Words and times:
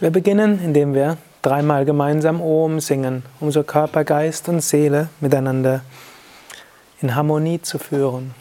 Wir 0.00 0.10
beginnen, 0.10 0.60
indem 0.62 0.94
wir 0.94 1.16
dreimal 1.42 1.84
gemeinsam 1.84 2.40
Om 2.40 2.78
singen, 2.78 3.24
um 3.40 3.50
so 3.50 3.64
Körper, 3.64 4.04
Geist 4.04 4.48
und 4.48 4.60
Seele 4.60 5.08
miteinander 5.18 5.80
in 7.00 7.16
Harmonie 7.16 7.60
zu 7.60 7.80
führen. 7.80 8.32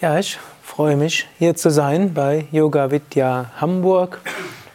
Ja, 0.00 0.18
ich 0.18 0.40
freue 0.60 0.96
mich, 0.96 1.28
hier 1.38 1.54
zu 1.54 1.70
sein 1.70 2.14
bei 2.14 2.46
Yoga 2.50 2.90
Vidya 2.90 3.52
Hamburg, 3.60 4.20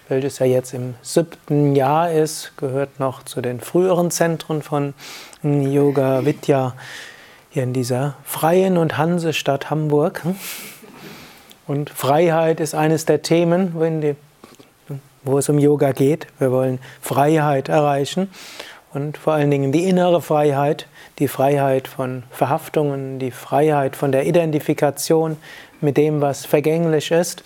welches 0.08 0.40
ja 0.40 0.46
jetzt 0.46 0.74
im 0.74 0.96
siebten 1.02 1.76
Jahr 1.76 2.10
ist, 2.10 2.54
gehört 2.56 3.02
noch 3.02 3.24
zu 3.24 3.42
den 3.42 3.60
früheren 3.60 4.12
Zentren 4.12 4.62
von 4.62 4.94
Yoga 5.44 6.24
Vidya 6.24 6.74
hier 7.50 7.64
in 7.64 7.74
dieser 7.74 8.16
freien 8.24 8.78
und 8.78 8.98
Hansestadt 8.98 9.70
Hamburg. 9.70 10.24
Und 11.68 11.90
Freiheit 11.90 12.62
ist 12.62 12.74
eines 12.74 13.04
der 13.04 13.22
Themen, 13.22 13.74
wo 15.24 15.38
es 15.38 15.50
um 15.50 15.60
Yoga 15.60 15.92
geht. 15.92 16.28
Wir 16.40 16.50
wollen 16.50 16.80
Freiheit 17.02 17.68
erreichen 17.68 18.30
und 18.94 19.18
vor 19.18 19.34
allen 19.34 19.52
Dingen 19.52 19.72
die 19.72 19.88
innere 19.88 20.22
Freiheit, 20.22 20.88
die 21.20 21.28
Freiheit 21.28 21.88
von 21.88 22.24
Verhaftungen, 22.32 23.20
die 23.20 23.32
Freiheit 23.32 23.96
von 23.96 24.12
der 24.12 24.26
Identifikation 24.26 25.38
mit 25.82 25.98
dem, 25.98 26.22
was 26.22 26.46
vergänglich 26.46 27.12
ist, 27.12 27.44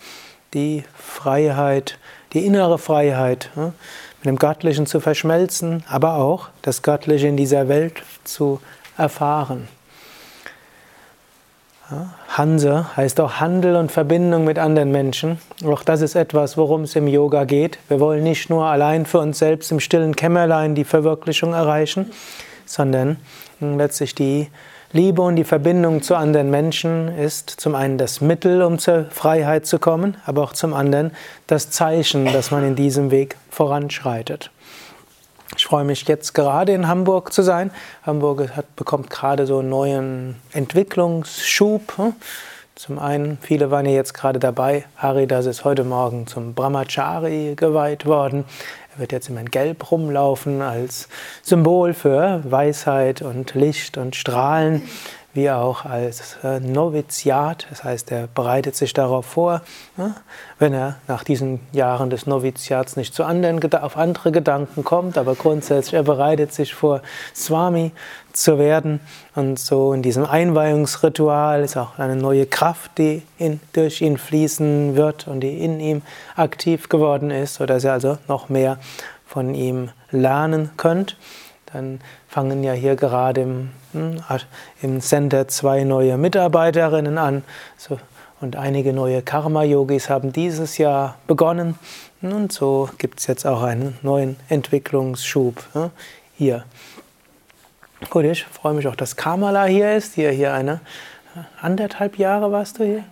die 0.53 0.83
Freiheit, 0.95 1.97
die 2.33 2.45
innere 2.45 2.77
Freiheit, 2.77 3.49
mit 3.55 4.25
dem 4.25 4.39
Göttlichen 4.39 4.85
zu 4.85 4.99
verschmelzen, 4.99 5.83
aber 5.87 6.15
auch 6.15 6.49
das 6.61 6.81
Göttliche 6.81 7.27
in 7.27 7.37
dieser 7.37 7.67
Welt 7.67 8.03
zu 8.23 8.61
erfahren. 8.97 9.67
Hanse 12.29 12.95
heißt 12.95 13.19
auch 13.19 13.39
Handel 13.39 13.75
und 13.75 13.91
Verbindung 13.91 14.45
mit 14.45 14.57
anderen 14.57 14.91
Menschen. 14.91 15.39
Auch 15.65 15.83
das 15.83 16.01
ist 16.01 16.15
etwas, 16.15 16.57
worum 16.57 16.83
es 16.83 16.95
im 16.95 17.07
Yoga 17.07 17.43
geht. 17.43 17.77
Wir 17.89 17.99
wollen 17.99 18.23
nicht 18.23 18.49
nur 18.49 18.65
allein 18.65 19.05
für 19.05 19.19
uns 19.19 19.39
selbst 19.39 19.71
im 19.71 19.79
stillen 19.79 20.15
Kämmerlein 20.15 20.75
die 20.75 20.85
Verwirklichung 20.85 21.53
erreichen, 21.53 22.11
sondern 22.65 23.17
letztlich 23.59 24.15
die 24.15 24.49
Liebe 24.93 25.23
und 25.23 25.35
die 25.35 25.43
Verbindung 25.43 26.03
zu 26.03 26.15
anderen 26.15 26.51
Menschen 26.51 27.07
ist 27.17 27.49
zum 27.49 27.73
einen 27.73 27.97
das 27.97 28.21
Mittel, 28.21 28.61
um 28.61 28.77
zur 28.77 29.05
Freiheit 29.05 29.65
zu 29.65 29.79
kommen, 29.79 30.17
aber 30.25 30.43
auch 30.43 30.53
zum 30.53 30.73
anderen 30.73 31.11
das 31.47 31.71
Zeichen, 31.71 32.25
dass 32.31 32.51
man 32.51 32.63
in 32.63 32.75
diesem 32.75 33.09
Weg 33.09 33.35
voranschreitet. 33.49 34.51
Ich 35.55 35.65
freue 35.65 35.83
mich 35.83 36.07
jetzt 36.07 36.33
gerade 36.33 36.73
in 36.73 36.87
Hamburg 36.87 37.31
zu 37.31 37.43
sein. 37.43 37.71
Hamburg 38.03 38.55
hat, 38.55 38.75
bekommt 38.75 39.09
gerade 39.09 39.45
so 39.45 39.59
einen 39.59 39.69
neuen 39.69 40.35
Entwicklungsschub. 40.51 42.13
Zum 42.75 42.97
einen, 42.97 43.37
viele 43.39 43.69
waren 43.69 43.85
ja 43.85 43.91
jetzt 43.91 44.13
gerade 44.13 44.39
dabei. 44.39 44.85
Haridas 44.97 45.45
ist 45.45 45.63
heute 45.63 45.83
Morgen 45.83 46.25
zum 46.25 46.55
Brahmachari 46.55 47.53
geweiht 47.55 48.07
worden. 48.07 48.45
Er 48.93 48.99
wird 48.99 49.11
jetzt 49.11 49.29
immer 49.29 49.41
in 49.41 49.51
Gelb 49.51 49.91
rumlaufen 49.91 50.61
als 50.61 51.07
Symbol 51.43 51.93
für 51.93 52.41
Weisheit 52.43 53.21
und 53.21 53.53
Licht 53.53 53.97
und 53.97 54.15
Strahlen 54.15 54.81
wie 55.33 55.49
auch 55.49 55.85
als 55.85 56.37
äh, 56.43 56.59
Noviziat, 56.59 57.65
das 57.69 57.83
heißt, 57.83 58.11
er 58.11 58.27
bereitet 58.27 58.75
sich 58.75 58.93
darauf 58.93 59.25
vor, 59.25 59.61
wenn 60.59 60.73
er 60.73 60.97
nach 61.07 61.23
diesen 61.23 61.59
Jahren 61.71 62.11
des 62.11 62.27
Noviziats 62.27 62.97
nicht 62.97 63.15
zu 63.15 63.23
anderen, 63.23 63.61
auf 63.73 63.97
andere 63.97 64.31
Gedanken 64.31 64.83
kommt, 64.83 65.17
aber 65.17 65.33
grundsätzlich, 65.35 65.95
er 65.95 66.03
bereitet 66.03 66.53
sich 66.53 66.75
vor, 66.75 67.01
Swami 67.35 67.91
zu 68.31 68.59
werden. 68.59 68.99
Und 69.35 69.57
so 69.57 69.93
in 69.93 70.03
diesem 70.03 70.25
Einweihungsritual 70.25 71.63
ist 71.63 71.77
auch 71.77 71.97
eine 71.97 72.15
neue 72.15 72.45
Kraft, 72.45 72.97
die 72.99 73.23
in, 73.39 73.59
durch 73.73 74.01
ihn 74.01 74.17
fließen 74.17 74.95
wird 74.95 75.27
und 75.27 75.39
die 75.39 75.63
in 75.63 75.79
ihm 75.79 76.03
aktiv 76.35 76.89
geworden 76.89 77.31
ist, 77.31 77.55
sodass 77.55 77.83
ihr 77.83 77.93
also 77.93 78.17
noch 78.27 78.49
mehr 78.49 78.77
von 79.25 79.55
ihm 79.55 79.89
lernen 80.11 80.69
könnt. 80.77 81.17
Dann 81.73 81.99
fangen 82.27 82.63
ja 82.63 82.73
hier 82.73 82.95
gerade 82.95 83.41
im, 83.41 83.69
hm, 83.91 84.17
im 84.81 85.01
Center 85.01 85.47
zwei 85.47 85.83
neue 85.83 86.17
Mitarbeiterinnen 86.17 87.17
an. 87.17 87.43
So, 87.77 87.99
und 88.39 88.55
einige 88.55 88.93
neue 88.93 89.21
Karma-Yogis 89.21 90.09
haben 90.09 90.31
dieses 90.31 90.77
Jahr 90.77 91.17
begonnen. 91.27 91.79
Und 92.21 92.51
so 92.51 92.89
gibt 92.97 93.19
es 93.19 93.27
jetzt 93.27 93.45
auch 93.45 93.63
einen 93.63 93.97
neuen 94.01 94.37
Entwicklungsschub 94.49 95.63
hier. 96.35 96.63
Gut, 98.09 98.25
ich 98.25 98.43
freue 98.43 98.73
mich 98.73 98.87
auch, 98.87 98.95
dass 98.95 99.15
Kamala 99.15 99.65
hier 99.65 99.95
ist. 99.95 100.15
Hier, 100.15 100.31
hier 100.31 100.53
eine 100.53 100.81
anderthalb 101.61 102.17
Jahre 102.17 102.51
warst 102.51 102.79
du 102.79 102.83
hier? 102.83 103.03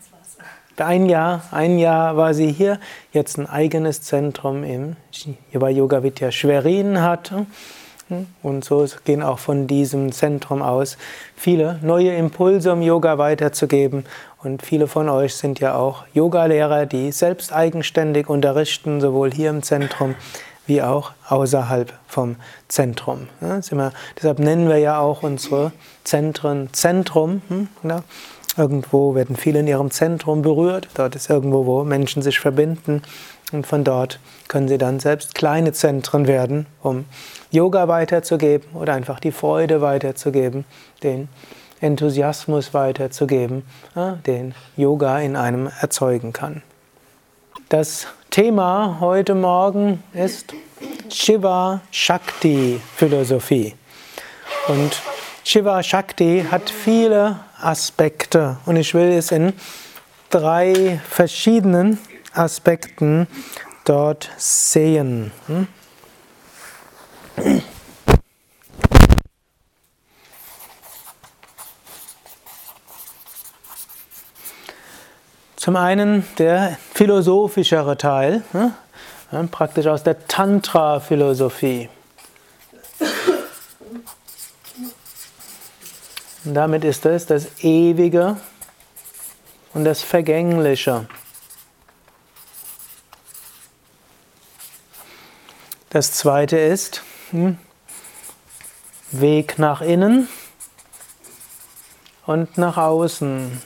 Ein 0.78 1.08
Jahr, 1.08 1.44
ein 1.52 1.78
Jahr 1.78 2.18
war 2.18 2.34
sie 2.34 2.52
hier. 2.52 2.80
Jetzt 3.14 3.38
ein 3.38 3.48
eigenes 3.48 4.02
Zentrum 4.02 4.64
im 4.64 4.96
Yoga 5.52 6.04
Vidya 6.04 6.32
Schwerin 6.32 7.02
hat. 7.02 7.32
Und 8.44 8.66
so 8.66 8.86
gehen 9.04 9.24
auch 9.24 9.40
von 9.40 9.68
diesem 9.68 10.12
Zentrum 10.12 10.62
aus 10.62 10.98
viele 11.36 11.80
neue 11.82 12.16
Impulse, 12.16 12.74
um 12.74 12.82
Yoga 12.82 13.18
weiterzugeben. 13.18 14.06
Und 14.44 14.64
viele 14.64 14.88
von 14.88 15.10
euch 15.10 15.36
sind 15.36 15.60
ja 15.60 15.76
auch 15.76 16.04
Yogalehrer, 16.14 16.86
die 16.86 17.12
selbst 17.12 17.54
eigenständig 17.54 18.30
unterrichten, 18.30 19.02
sowohl 19.02 19.32
hier 19.32 19.50
im 19.50 19.64
Zentrum 19.64 20.16
wie 20.66 20.82
auch 20.82 21.12
außerhalb 21.28 21.92
vom 22.08 22.38
Zentrum. 22.68 23.28
Immer, 23.72 23.92
deshalb 24.16 24.40
nennen 24.40 24.70
wir 24.70 24.78
ja 24.78 25.00
auch 25.00 25.24
unsere 25.24 25.72
Zentren 26.04 26.70
Zentrum. 26.72 27.42
Hm, 27.50 27.68
ja, 27.84 28.04
irgendwo 28.58 29.16
werden 29.16 29.36
viele 29.36 29.60
in 29.60 29.68
ihrem 29.68 29.92
Zentrum 29.92 30.42
berührt. 30.42 30.88
Dort 30.96 31.16
ist 31.16 31.30
irgendwo, 31.30 31.66
wo 31.66 31.84
Menschen 31.84 32.22
sich 32.22 32.40
verbinden. 32.40 33.02
Und 33.52 33.68
von 33.68 33.84
dort 33.84 34.20
können 34.48 34.68
sie 34.68 34.78
dann 34.78 35.00
selbst 35.00 35.36
kleine 35.36 35.74
Zentren 35.74 36.28
werden, 36.28 36.68
um 36.82 37.06
Yoga 37.52 37.88
weiterzugeben 37.88 38.70
oder 38.74 38.94
einfach 38.94 39.20
die 39.20 39.32
Freude 39.32 39.82
weiterzugeben, 39.82 40.66
den 41.04 41.28
Enthusiasmus 41.82 42.74
weiterzugeben, 42.74 43.64
den 44.26 44.54
Yoga 44.78 45.20
in 45.20 45.36
einem 45.36 45.70
erzeugen 45.82 46.32
kann. 46.32 46.62
Das 47.70 48.08
Thema 48.30 48.98
heute 49.00 49.36
Morgen 49.36 50.04
ist 50.14 50.54
Shiva 51.10 51.82
Shakti 51.92 52.80
Philosophie. 52.96 53.76
Und 54.68 55.02
Shiva 55.44 55.82
Shakti 55.82 56.46
hat 56.50 56.70
viele 56.70 57.40
Aspekte 57.60 58.58
und 58.66 58.76
ich 58.76 58.94
will 58.94 59.12
es 59.12 59.32
in 59.32 59.54
drei 60.30 61.02
verschiedenen 61.10 61.98
Aspekten 62.34 63.28
dort 63.86 64.30
sehen. 64.38 65.32
Hm? 65.48 65.68
Zum 75.56 75.76
einen 75.76 76.26
der 76.40 76.78
philosophischere 76.94 77.96
Teil, 77.96 78.42
hm? 78.52 79.50
praktisch 79.50 79.88
aus 79.88 80.04
der 80.04 80.28
Tantra-Philosophie. 80.28 81.90
Damit 86.44 86.84
ist 86.84 87.06
es 87.06 87.28
das 87.28 87.64
Ewige 87.64 88.38
und 89.76 89.86
das 89.86 90.02
Vergängliche. 90.02 91.08
Das 95.92 96.14
zweite 96.14 96.58
ist 96.58 97.04
hm, 97.32 97.58
Weg 99.12 99.60
nach 99.60 99.82
innen 99.82 100.30
und 102.26 102.58
nach 102.58 102.78
außen. 102.78 103.62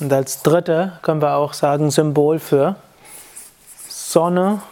Und 0.00 0.12
als 0.12 0.40
dritte 0.40 0.98
können 1.02 1.20
wir 1.20 1.34
auch 1.34 1.52
sagen 1.52 1.90
Symbol 1.90 2.38
für 2.38 2.76
Sonne 3.86 4.62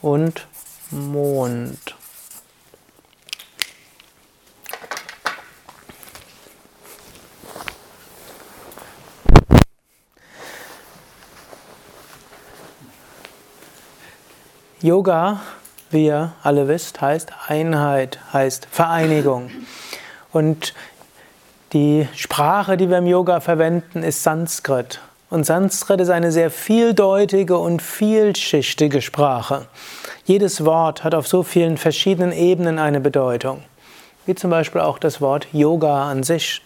und 0.00 0.48
Mond. 0.90 1.94
Yoga, 14.82 15.38
wie 15.92 16.06
ihr 16.06 16.32
alle 16.42 16.66
wisst, 16.66 17.00
heißt 17.00 17.30
Einheit, 17.46 18.18
heißt 18.32 18.66
Vereinigung. 18.68 19.48
Und 20.32 20.74
die 21.72 22.08
Sprache, 22.16 22.76
die 22.76 22.90
wir 22.90 22.98
im 22.98 23.06
Yoga 23.06 23.38
verwenden, 23.38 24.02
ist 24.02 24.24
Sanskrit. 24.24 24.98
Und 25.30 25.46
Sanskrit 25.46 26.00
ist 26.00 26.10
eine 26.10 26.32
sehr 26.32 26.50
vieldeutige 26.50 27.58
und 27.58 27.80
vielschichtige 27.80 29.02
Sprache. 29.02 29.66
Jedes 30.24 30.64
Wort 30.64 31.04
hat 31.04 31.14
auf 31.14 31.28
so 31.28 31.44
vielen 31.44 31.76
verschiedenen 31.76 32.32
Ebenen 32.32 32.80
eine 32.80 32.98
Bedeutung. 32.98 33.62
Wie 34.26 34.34
zum 34.34 34.50
Beispiel 34.50 34.80
auch 34.80 34.98
das 34.98 35.20
Wort 35.20 35.46
Yoga 35.52 36.10
an 36.10 36.24
sich. 36.24 36.60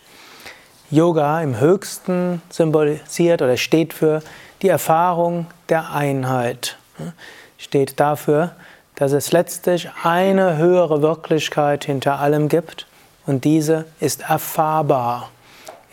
Yoga 0.90 1.42
im 1.42 1.60
höchsten 1.60 2.40
symbolisiert 2.48 3.42
oder 3.42 3.58
steht 3.58 3.92
für 3.92 4.22
die 4.62 4.68
Erfahrung 4.68 5.48
der 5.68 5.92
Einheit. 5.92 6.78
Steht 7.58 8.00
dafür, 8.00 8.52
dass 8.94 9.12
es 9.12 9.32
letztlich 9.32 9.90
eine 10.02 10.56
höhere 10.56 11.02
Wirklichkeit 11.02 11.84
hinter 11.84 12.18
allem 12.18 12.48
gibt 12.48 12.86
und 13.26 13.44
diese 13.44 13.84
ist 14.00 14.22
erfahrbar 14.28 15.30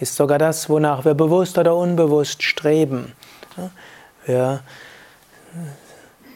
ist 0.04 0.16
sogar 0.16 0.38
das, 0.38 0.70
wonach 0.70 1.06
wir 1.06 1.14
bewusst 1.14 1.58
oder 1.58 1.76
unbewusst 1.76 2.44
streben. 2.44 3.14
Wir 4.26 4.62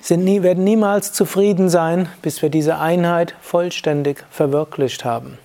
nie, 0.09 0.41
werden 0.41 0.63
niemals 0.63 1.11
zufrieden 1.11 1.69
sein, 1.69 2.07
bis 2.21 2.41
wir 2.41 2.49
diese 2.49 2.77
Einheit 2.79 3.35
vollständig 3.41 4.23
verwirklicht 4.31 5.05
haben. 5.05 5.37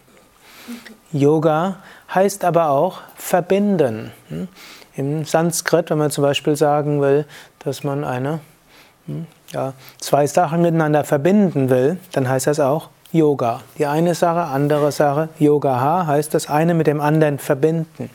Yoga 1.13 1.79
heißt 2.15 2.45
aber 2.45 2.71
auch 2.71 3.01
verbinden. 3.17 4.13
Im 4.95 5.25
Sanskrit, 5.25 5.91
wenn 5.91 5.99
man 5.99 6.11
zum 6.11 6.23
Beispiel 6.23 6.57
sagen 6.57 7.01
will, 7.01 7.27
dass 7.59 7.83
man 7.83 8.05
eine, 8.05 8.41
ja, 9.53 9.75
zwei 9.99 10.27
Sachen 10.27 10.63
miteinander 10.63 11.05
verbinden 11.05 11.71
will, 11.71 11.99
dann 12.13 12.29
heißt 12.29 12.47
das 12.47 12.61
auch 12.61 12.89
Yoga. 13.13 13.61
Die 13.79 13.87
eine 13.87 14.15
Sache, 14.15 14.41
andere 14.41 14.91
Sache, 14.93 15.29
Yoga 15.39 16.07
heißt 16.07 16.33
das 16.35 16.49
eine 16.49 16.75
mit 16.75 16.87
dem 16.87 17.01
anderen 17.01 17.39
verbinden. 17.39 18.11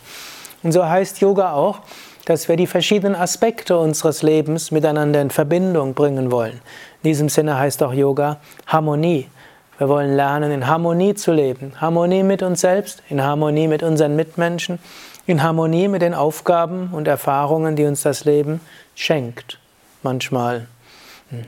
Und 0.64 0.72
so 0.72 0.88
heißt 0.88 1.22
Yoga 1.22 1.54
auch, 1.54 1.80
dass 2.26 2.50
wir 2.50 2.58
die 2.58 2.68
verschiedenen 2.68 3.16
Aspekte 3.16 3.78
unseres 3.78 4.22
Lebens 4.22 4.72
miteinander 4.72 5.22
in 5.22 5.30
Verbindung 5.30 5.94
bringen 5.94 6.32
wollen. 6.32 6.60
In 7.04 7.10
diesem 7.10 7.30
Sinne 7.30 7.58
heißt 7.58 7.82
auch 7.84 7.94
Yoga 7.94 8.38
Harmonie. 8.66 9.30
Wir 9.78 9.88
wollen 9.88 10.16
lernen, 10.16 10.52
in 10.52 10.68
Harmonie 10.68 11.14
zu 11.14 11.32
leben. 11.32 11.74
Harmonie 11.80 12.24
mit 12.24 12.42
uns 12.42 12.62
selbst, 12.62 13.04
in 13.10 13.24
Harmonie 13.24 13.68
mit 13.68 13.84
unseren 13.84 14.16
Mitmenschen, 14.16 14.80
in 15.28 15.44
Harmonie 15.44 15.88
mit 15.88 16.02
den 16.02 16.16
Aufgaben 16.16 16.90
und 16.92 17.08
Erfahrungen, 17.08 17.76
die 17.76 17.86
uns 17.86 18.02
das 18.02 18.26
Leben 18.26 18.60
schenkt. 18.96 19.60
Manchmal 20.02 20.68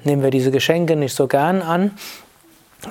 nehmen 0.04 0.24
wir 0.24 0.32
diese 0.32 0.52
Geschenke 0.52 0.96
nicht 0.96 1.16
so 1.16 1.28
gern 1.28 1.62
an, 1.62 1.92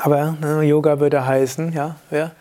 aber 0.00 0.36
ne, 0.40 0.62
Yoga 0.62 1.00
würde 1.00 1.26
heißen, 1.26 1.72
ja, 1.72 1.96
wir 2.10 2.32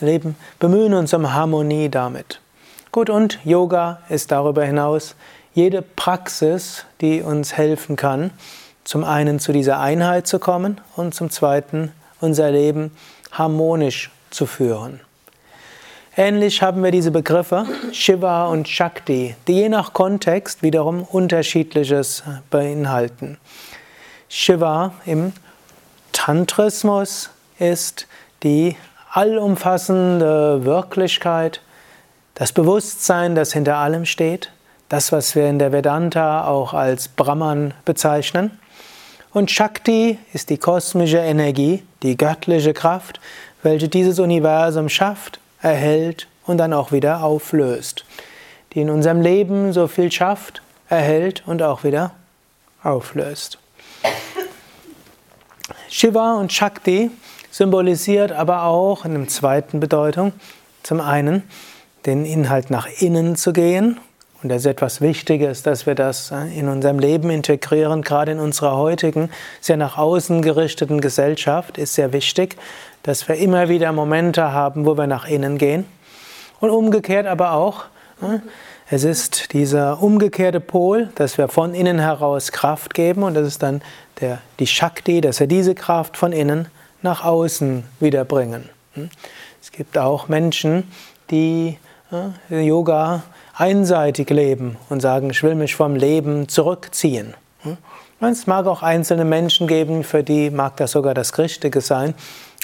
leben, 0.00 0.36
bemühen 0.58 0.94
uns 0.94 1.14
um 1.14 1.32
Harmonie 1.32 1.88
damit. 1.88 2.40
Gut, 2.92 3.10
und 3.10 3.38
Yoga 3.44 4.00
ist 4.08 4.30
darüber 4.30 4.64
hinaus 4.64 5.16
jede 5.52 5.82
Praxis, 5.82 6.84
die 7.00 7.22
uns 7.22 7.56
helfen 7.56 7.96
kann, 7.96 8.30
zum 8.84 9.04
einen 9.04 9.38
zu 9.38 9.52
dieser 9.52 9.80
Einheit 9.80 10.26
zu 10.26 10.38
kommen 10.38 10.80
und 10.96 11.14
zum 11.14 11.30
zweiten 11.30 11.92
unser 12.20 12.50
Leben 12.50 12.92
harmonisch 13.32 14.10
zu 14.30 14.46
führen. 14.46 15.00
Ähnlich 16.16 16.62
haben 16.62 16.84
wir 16.84 16.92
diese 16.92 17.10
Begriffe 17.10 17.66
Shiva 17.92 18.46
und 18.46 18.68
Shakti, 18.68 19.34
die 19.48 19.54
je 19.54 19.68
nach 19.68 19.92
Kontext 19.92 20.62
wiederum 20.62 21.02
unterschiedliches 21.02 22.22
beinhalten. 22.50 23.38
Shiva 24.36 24.94
im 25.06 25.32
Tantrismus 26.10 27.30
ist 27.60 28.08
die 28.42 28.76
allumfassende 29.12 30.64
Wirklichkeit, 30.64 31.60
das 32.34 32.50
Bewusstsein, 32.50 33.36
das 33.36 33.52
hinter 33.52 33.76
allem 33.76 34.04
steht, 34.04 34.50
das, 34.88 35.12
was 35.12 35.36
wir 35.36 35.46
in 35.46 35.60
der 35.60 35.70
Vedanta 35.70 36.48
auch 36.48 36.74
als 36.74 37.06
Brahman 37.06 37.74
bezeichnen. 37.84 38.58
Und 39.32 39.52
Shakti 39.52 40.18
ist 40.32 40.50
die 40.50 40.58
kosmische 40.58 41.18
Energie, 41.18 41.84
die 42.02 42.16
göttliche 42.16 42.74
Kraft, 42.74 43.20
welche 43.62 43.88
dieses 43.88 44.18
Universum 44.18 44.88
schafft, 44.88 45.38
erhält 45.62 46.26
und 46.44 46.58
dann 46.58 46.72
auch 46.72 46.90
wieder 46.90 47.22
auflöst, 47.22 48.04
die 48.72 48.80
in 48.80 48.90
unserem 48.90 49.20
Leben 49.20 49.72
so 49.72 49.86
viel 49.86 50.10
schafft, 50.10 50.60
erhält 50.88 51.44
und 51.46 51.62
auch 51.62 51.84
wieder 51.84 52.10
auflöst. 52.82 53.58
Shiva 55.96 56.34
und 56.40 56.52
Shakti 56.52 57.08
symbolisiert 57.52 58.32
aber 58.32 58.64
auch 58.64 59.04
in 59.04 59.14
einer 59.14 59.28
zweiten 59.28 59.78
Bedeutung 59.78 60.32
zum 60.82 61.00
einen 61.00 61.44
den 62.04 62.26
Inhalt 62.26 62.68
nach 62.68 62.88
innen 62.98 63.36
zu 63.36 63.52
gehen. 63.52 64.00
Und 64.42 64.48
das 64.48 64.62
ist 64.62 64.66
etwas 64.66 65.00
Wichtiges, 65.00 65.62
dass 65.62 65.86
wir 65.86 65.94
das 65.94 66.32
äh, 66.32 66.58
in 66.58 66.66
unserem 66.66 66.98
Leben 66.98 67.30
integrieren, 67.30 68.02
gerade 68.02 68.32
in 68.32 68.40
unserer 68.40 68.76
heutigen, 68.76 69.30
sehr 69.60 69.76
nach 69.76 69.96
außen 69.96 70.42
gerichteten 70.42 71.00
Gesellschaft 71.00 71.78
ist 71.78 71.94
sehr 71.94 72.12
wichtig, 72.12 72.56
dass 73.04 73.28
wir 73.28 73.36
immer 73.36 73.68
wieder 73.68 73.92
Momente 73.92 74.50
haben, 74.50 74.86
wo 74.86 74.98
wir 74.98 75.06
nach 75.06 75.28
innen 75.28 75.58
gehen. 75.58 75.84
Und 76.58 76.70
umgekehrt 76.70 77.28
aber 77.28 77.52
auch, 77.52 77.84
äh, 78.20 78.40
es 78.90 79.04
ist 79.04 79.52
dieser 79.52 80.02
umgekehrte 80.02 80.60
Pol, 80.60 81.08
dass 81.14 81.38
wir 81.38 81.48
von 81.48 81.72
innen 81.72 82.00
heraus 82.00 82.52
Kraft 82.52 82.94
geben 82.94 83.22
und 83.22 83.34
das 83.34 83.46
ist 83.46 83.62
dann 83.62 83.80
der, 84.20 84.40
die 84.58 84.66
Shakti, 84.66 85.20
dass 85.20 85.40
wir 85.40 85.46
diese 85.46 85.74
Kraft 85.74 86.16
von 86.16 86.32
innen 86.32 86.68
nach 87.02 87.24
außen 87.24 87.84
wiederbringen. 88.00 88.68
Hm? 88.94 89.10
Es 89.62 89.72
gibt 89.72 89.98
auch 89.98 90.28
Menschen, 90.28 90.90
die 91.30 91.78
Yoga 92.48 93.24
einseitig 93.56 94.30
leben 94.30 94.76
und 94.88 95.00
sagen, 95.00 95.30
ich 95.30 95.42
will 95.42 95.54
mich 95.54 95.74
vom 95.74 95.96
Leben 95.96 96.48
zurückziehen. 96.48 97.34
Hm? 97.60 97.76
Es 98.20 98.46
mag 98.46 98.66
auch 98.66 98.82
einzelne 98.82 99.24
Menschen 99.24 99.66
geben, 99.66 100.04
für 100.04 100.22
die 100.22 100.50
mag 100.50 100.76
das 100.76 100.92
sogar 100.92 101.12
das 101.12 101.36
Richtige 101.36 101.80
sein, 101.80 102.14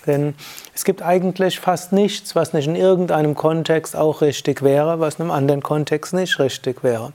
denn 0.06 0.35
es 0.75 0.85
gibt 0.85 1.02
eigentlich 1.02 1.61
fast 1.61 1.93
nichts, 1.93 2.35
was 2.35 2.55
nicht 2.55 2.67
in 2.67 2.76
irgendeinem 2.76 3.35
Kontext 3.35 3.94
auch 3.94 4.23
richtig 4.23 4.62
wäre, 4.62 5.00
was 5.00 5.17
in 5.17 5.23
einem 5.23 5.31
anderen 5.32 5.62
Kontext 5.62 6.14
nicht 6.14 6.38
richtig 6.38 6.83
wäre. 6.83 7.12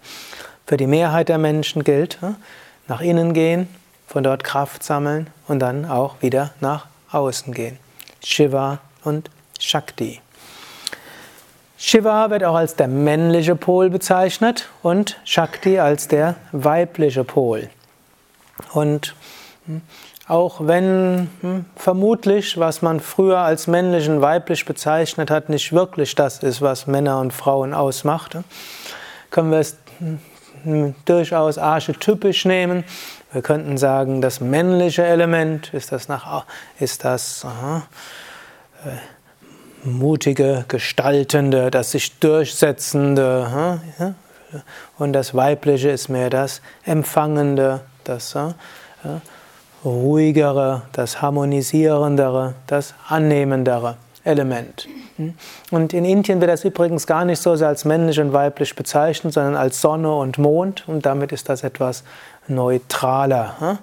Für 0.68 0.77
die 0.77 0.86
Mehrheit 0.86 1.30
der 1.30 1.39
Menschen 1.39 1.84
gilt, 1.84 2.20
nach 2.88 3.01
innen 3.01 3.34
gehen, 3.34 3.68
von 4.08 4.24
dort 4.24 4.44
Kraft 4.44 4.84
sammeln 4.84 5.28
und 5.48 5.60
dann 5.60 5.86
auch 5.86 6.22
wieder 6.22 6.54
nach 6.62 6.88
außen 7.12 7.54
gehen. 7.54 7.78
Shiva 8.24 8.80
und 9.04 9.30
Shakti. 9.60 10.22
Shiva 11.78 12.30
wird 12.30 12.44
auch 12.44 12.56
als 12.56 12.76
der 12.76 12.88
männliche 12.88 13.56
Pol 13.56 13.90
bezeichnet 13.90 14.70
und 14.82 15.18
Shakti 15.26 15.80
als 15.80 16.08
der 16.08 16.36
weibliche 16.52 17.24
Pol. 17.24 17.70
Und 18.74 19.14
hm, 19.66 19.82
auch 20.28 20.62
wenn 20.62 21.30
hm, 21.42 21.66
vermutlich, 21.76 22.58
was 22.58 22.82
man 22.82 23.00
früher 23.00 23.40
als 23.40 23.68
männlich 23.68 24.10
und 24.10 24.22
weiblich 24.22 24.66
bezeichnet 24.66 25.30
hat, 25.30 25.50
nicht 25.50 25.74
wirklich 25.74 26.16
das 26.16 26.42
ist, 26.42 26.62
was 26.62 26.88
Männer 26.88 27.20
und 27.20 27.34
Frauen 27.34 27.74
ausmacht, 27.74 28.38
können 29.30 29.52
wir 29.52 29.60
es 29.60 29.78
hm, 30.65 30.95
durchaus 31.05 31.57
archetypisch 31.57 32.45
nehmen. 32.45 32.84
Wir 33.31 33.41
könnten 33.41 33.77
sagen, 33.77 34.22
das 34.22 34.41
männliche 34.41 35.05
Element 35.05 35.74
ist 35.74 35.91
das, 35.91 36.07
nach, 36.07 36.45
ist 36.79 37.05
das 37.05 37.45
äh, 38.86 38.89
mutige, 39.88 40.65
gestaltende, 40.67 41.72
das 41.72 41.91
sich 41.91 42.19
durchsetzende. 42.19 43.45
Aha, 43.48 43.79
ja, 44.00 44.15
und 44.98 45.13
das 45.13 45.36
weibliche 45.36 45.89
ist 45.89 46.10
mehr 46.10 46.29
das 46.29 46.62
empfangende, 46.86 47.81
das 48.03 48.34
ja, 48.34 48.53
ruhigere, 49.84 50.84
das 50.93 51.22
harmonisierendere, 51.22 52.55
das 52.67 52.93
annehmendere 53.07 53.98
Element. 54.24 54.88
Und 55.72 55.93
in 55.93 56.03
Indien 56.03 56.41
wird 56.41 56.51
das 56.51 56.65
übrigens 56.65 57.07
gar 57.07 57.24
nicht 57.24 57.41
so 57.41 57.51
als 57.51 57.86
männlich 57.86 58.19
und 58.19 58.34
weiblich 58.34 58.75
bezeichnet, 58.75 59.34
sondern 59.34 59.55
als 59.55 59.79
Sonne 59.79 60.13
und 60.13 60.38
Mond 60.38 60.84
und 60.88 61.05
damit 61.05 61.31
ist 61.31 61.48
das 61.48 61.63
etwas 61.63 62.03
neutraler. 62.48 63.79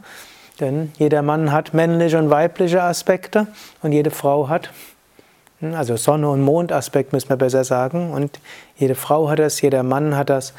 Denn 0.60 0.92
jeder 0.98 1.22
Mann 1.22 1.50
hat 1.50 1.74
männliche 1.74 2.18
und 2.18 2.30
weibliche 2.30 2.82
Aspekte 2.82 3.46
und 3.82 3.92
jede 3.92 4.10
Frau 4.10 4.48
hat, 4.48 4.70
hm, 5.60 5.74
also 5.74 5.96
Sonne- 5.96 6.28
und 6.28 6.42
Mondaspekt 6.42 7.12
müssen 7.12 7.30
wir 7.30 7.36
besser 7.36 7.64
sagen, 7.64 8.12
und 8.12 8.38
jede 8.76 8.94
Frau 8.94 9.30
hat 9.30 9.38
das, 9.38 9.60
jeder 9.60 9.82
Mann 9.82 10.16
hat 10.16 10.28
das. 10.28 10.52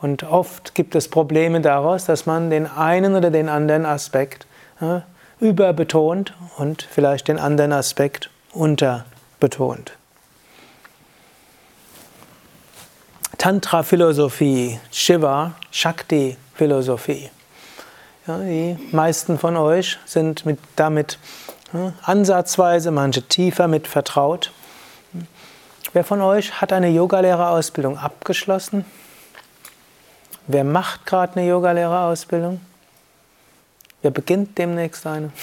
Und 0.00 0.24
oft 0.24 0.74
gibt 0.74 0.94
es 0.94 1.08
Probleme 1.08 1.60
daraus, 1.60 2.04
dass 2.06 2.26
man 2.26 2.50
den 2.50 2.66
einen 2.66 3.14
oder 3.14 3.30
den 3.30 3.48
anderen 3.48 3.86
Aspekt 3.86 4.46
überbetont 5.40 6.34
und 6.58 6.82
vielleicht 6.82 7.28
den 7.28 7.38
anderen 7.38 7.72
Aspekt 7.72 8.30
unterbetont. 8.52 9.92
Tantra-Philosophie, 13.44 14.80
Shiva, 14.90 15.52
Shakti-Philosophie. 15.70 17.28
Ja, 18.26 18.38
die 18.38 18.78
meisten 18.90 19.38
von 19.38 19.58
euch 19.58 19.98
sind 20.06 20.46
mit, 20.46 20.58
damit 20.76 21.18
ja, 21.74 21.92
ansatzweise, 22.00 22.90
manche 22.90 23.20
tiefer 23.20 23.68
mit 23.68 23.86
vertraut. 23.86 24.50
Wer 25.92 26.04
von 26.04 26.22
euch 26.22 26.58
hat 26.62 26.72
eine 26.72 26.88
Yogalehrerausbildung 26.88 27.98
abgeschlossen? 27.98 28.86
Wer 30.46 30.64
macht 30.64 31.04
gerade 31.04 31.36
eine 31.36 31.46
Yogalehrerausbildung? 31.46 32.62
Wer 34.00 34.10
beginnt 34.10 34.56
demnächst 34.56 35.06
eine? 35.06 35.32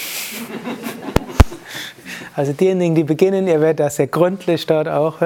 Also 2.34 2.54
diejenigen, 2.54 2.96
die 2.96 3.04
beginnen, 3.04 3.46
ihr 3.46 3.60
werdet 3.60 3.82
das 3.82 3.98
sehr 3.98 4.08
gründlich 4.08 4.66
dort 4.66 4.88
auch 4.88 5.18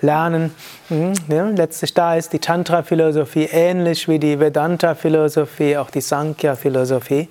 lernen. 0.00 0.54
Mhm, 0.88 1.14
ja, 1.28 1.48
letztlich 1.48 1.94
da 1.94 2.14
ist 2.14 2.32
die 2.32 2.38
Tantra-Philosophie 2.38 3.48
ähnlich 3.50 4.08
wie 4.08 4.18
die 4.18 4.38
Vedanta-Philosophie, 4.38 5.76
auch 5.76 5.90
die 5.90 6.00
Sankhya-Philosophie. 6.00 7.28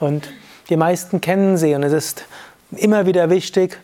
Und 0.00 0.28
die 0.68 0.76
meisten 0.76 1.20
kennen 1.20 1.56
sie 1.56 1.74
und 1.74 1.82
es 1.82 1.92
ist 1.92 2.24
immer 2.72 3.06
wieder 3.06 3.30
wichtig, 3.30 3.78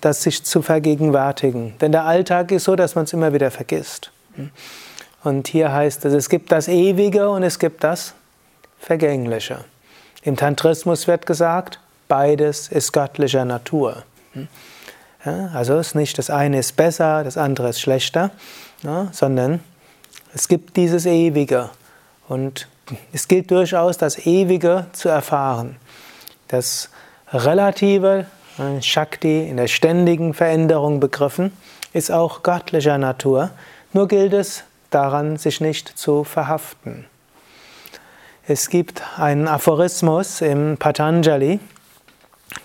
das 0.00 0.22
sich 0.22 0.44
zu 0.44 0.62
vergegenwärtigen. 0.62 1.74
Denn 1.80 1.92
der 1.92 2.04
Alltag 2.04 2.50
ist 2.52 2.64
so, 2.64 2.76
dass 2.76 2.94
man 2.94 3.04
es 3.04 3.12
immer 3.12 3.32
wieder 3.32 3.50
vergisst. 3.50 4.10
Und 5.24 5.48
hier 5.48 5.72
heißt 5.72 6.04
es, 6.04 6.14
es 6.14 6.28
gibt 6.28 6.52
das 6.52 6.68
Ewige 6.68 7.28
und 7.28 7.42
es 7.42 7.58
gibt 7.58 7.84
das 7.84 8.14
Vergängliche. 8.78 9.64
Im 10.22 10.36
Tantrismus 10.36 11.06
wird 11.06 11.26
gesagt, 11.26 11.80
beides 12.06 12.68
ist 12.68 12.92
göttlicher 12.92 13.44
Natur. 13.44 14.04
Ja, 15.24 15.50
also 15.52 15.74
es 15.74 15.88
ist 15.88 15.94
nicht 15.94 16.18
das 16.18 16.30
eine 16.30 16.58
ist 16.58 16.76
besser, 16.76 17.24
das 17.24 17.36
andere 17.36 17.70
ist 17.70 17.80
schlechter, 17.80 18.30
ja, 18.82 19.08
sondern 19.12 19.60
es 20.34 20.48
gibt 20.48 20.76
dieses 20.76 21.06
Ewige. 21.06 21.70
Und 22.28 22.68
es 23.12 23.26
gilt 23.28 23.50
durchaus, 23.50 23.98
das 23.98 24.26
Ewige 24.26 24.86
zu 24.92 25.08
erfahren. 25.08 25.76
Das 26.48 26.90
Relative, 27.32 28.26
Shakti 28.80 29.48
in 29.48 29.56
der 29.56 29.68
ständigen 29.68 30.34
Veränderung 30.34 31.00
begriffen, 31.00 31.52
ist 31.92 32.10
auch 32.10 32.42
göttlicher 32.42 32.98
Natur. 32.98 33.50
Nur 33.92 34.08
gilt 34.08 34.32
es 34.32 34.64
daran, 34.90 35.36
sich 35.36 35.60
nicht 35.60 35.88
zu 35.98 36.24
verhaften. 36.24 37.06
Es 38.46 38.70
gibt 38.70 39.02
einen 39.18 39.48
Aphorismus 39.48 40.40
im 40.40 40.76
Patanjali, 40.78 41.60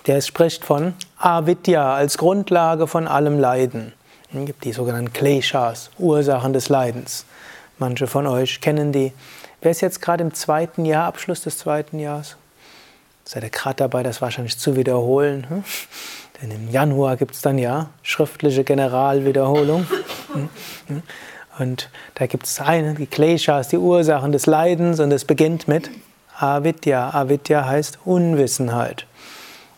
der 0.08 0.22
spricht 0.22 0.64
von 0.64 0.94
Avidya 1.24 1.96
als 1.96 2.18
Grundlage 2.18 2.86
von 2.86 3.08
allem 3.08 3.40
Leiden. 3.40 3.94
Es 4.34 4.46
gibt 4.46 4.66
die 4.66 4.74
sogenannten 4.74 5.14
Kleshas, 5.14 5.90
Ursachen 5.98 6.52
des 6.52 6.68
Leidens. 6.68 7.24
Manche 7.78 8.08
von 8.08 8.28
euch 8.28 8.60
kennen 8.60 8.92
die. 8.92 9.14
Wer 9.62 9.72
ist 9.72 9.80
jetzt 9.80 10.02
gerade 10.02 10.22
im 10.22 10.34
zweiten 10.34 10.84
Jahr, 10.84 11.06
Abschluss 11.06 11.40
des 11.40 11.60
zweiten 11.60 11.98
Jahres? 11.98 12.36
Seid 13.24 13.44
ihr 13.44 13.52
gerade 13.52 13.78
dabei, 13.78 14.04
das 14.04 14.22
wahrscheinlich 14.22 14.60
zu 14.60 14.76
wiederholen? 14.76 15.46
Hm? 15.48 15.64
Denn 16.42 16.52
im 16.52 16.70
Januar 16.70 17.16
gibt 17.16 17.36
es 17.36 17.42
dann 17.42 17.58
ja 17.58 17.88
schriftliche 18.02 18.66
Generalwiederholung. 18.66 19.88
Hm? 20.34 20.50
Hm? 20.88 21.04
Und 21.58 21.90
da 22.16 22.26
gibt 22.26 22.48
es 22.48 22.60
eine, 22.60 22.96
die 22.96 23.08
Kleshas, 23.08 23.70
die 23.70 23.78
Ursachen 23.78 24.34
des 24.34 24.46
Leidens, 24.46 25.00
und 25.00 25.10
es 25.14 25.24
beginnt 25.24 25.70
mit 25.70 25.90
Avidya. 26.38 27.12
Avidya 27.14 27.66
heißt 27.66 28.00
Unwissenheit. 28.04 29.06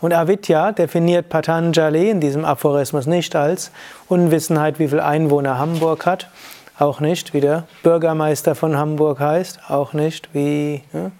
Und 0.05 0.13
Avidya 0.13 0.71
definiert 0.71 1.29
Patanjali 1.29 2.12
in 2.12 2.21
diesem 2.21 2.45
Aphorismus 2.45 3.07
nicht 3.07 3.35
als 3.35 3.71
Unwissenheit, 4.07 4.77
wie 4.77 4.88
viele 4.88 5.03
Einwohner 5.03 5.57
Hamburg 5.57 6.05
hat, 6.05 6.29
auch 6.77 7.00
nicht, 7.00 7.33
wie 7.33 7.41
der 7.41 7.63
Bürgermeister 7.81 8.53
von 8.53 8.77
Hamburg 8.77 9.19
heißt, 9.19 9.62
auch 9.67 9.93
nicht, 9.93 10.29
wie, 10.33 10.83
ja, 10.93 11.12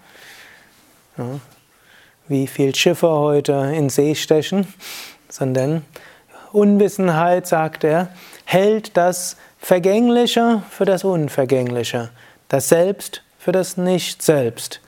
ja, 1.18 1.24
wie 2.28 2.46
viel 2.46 2.76
Schiffe 2.76 3.08
heute 3.08 3.72
in 3.74 3.88
See 3.90 4.14
stechen, 4.14 4.72
sondern 5.28 5.84
Unwissenheit, 6.52 7.48
sagt 7.48 7.82
er, 7.82 8.10
hält 8.44 8.96
das 8.96 9.36
Vergängliche 9.58 10.62
für 10.70 10.84
das 10.84 11.02
Unvergängliche, 11.02 12.10
das 12.46 12.68
Selbst 12.68 13.24
für 13.36 13.50
das 13.50 13.76
Nicht-Selbst, 13.76 14.80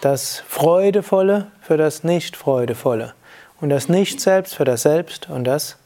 das 0.00 0.42
Freudevolle 0.48 1.48
für 1.60 1.76
das 1.76 2.04
Nicht-Freudevolle 2.04 3.14
und 3.60 3.68
das 3.68 3.88
Nicht-Selbst 3.88 4.54
für 4.54 4.64
das 4.64 4.82
Selbst 4.82 5.28
und 5.28 5.44
das 5.44 5.76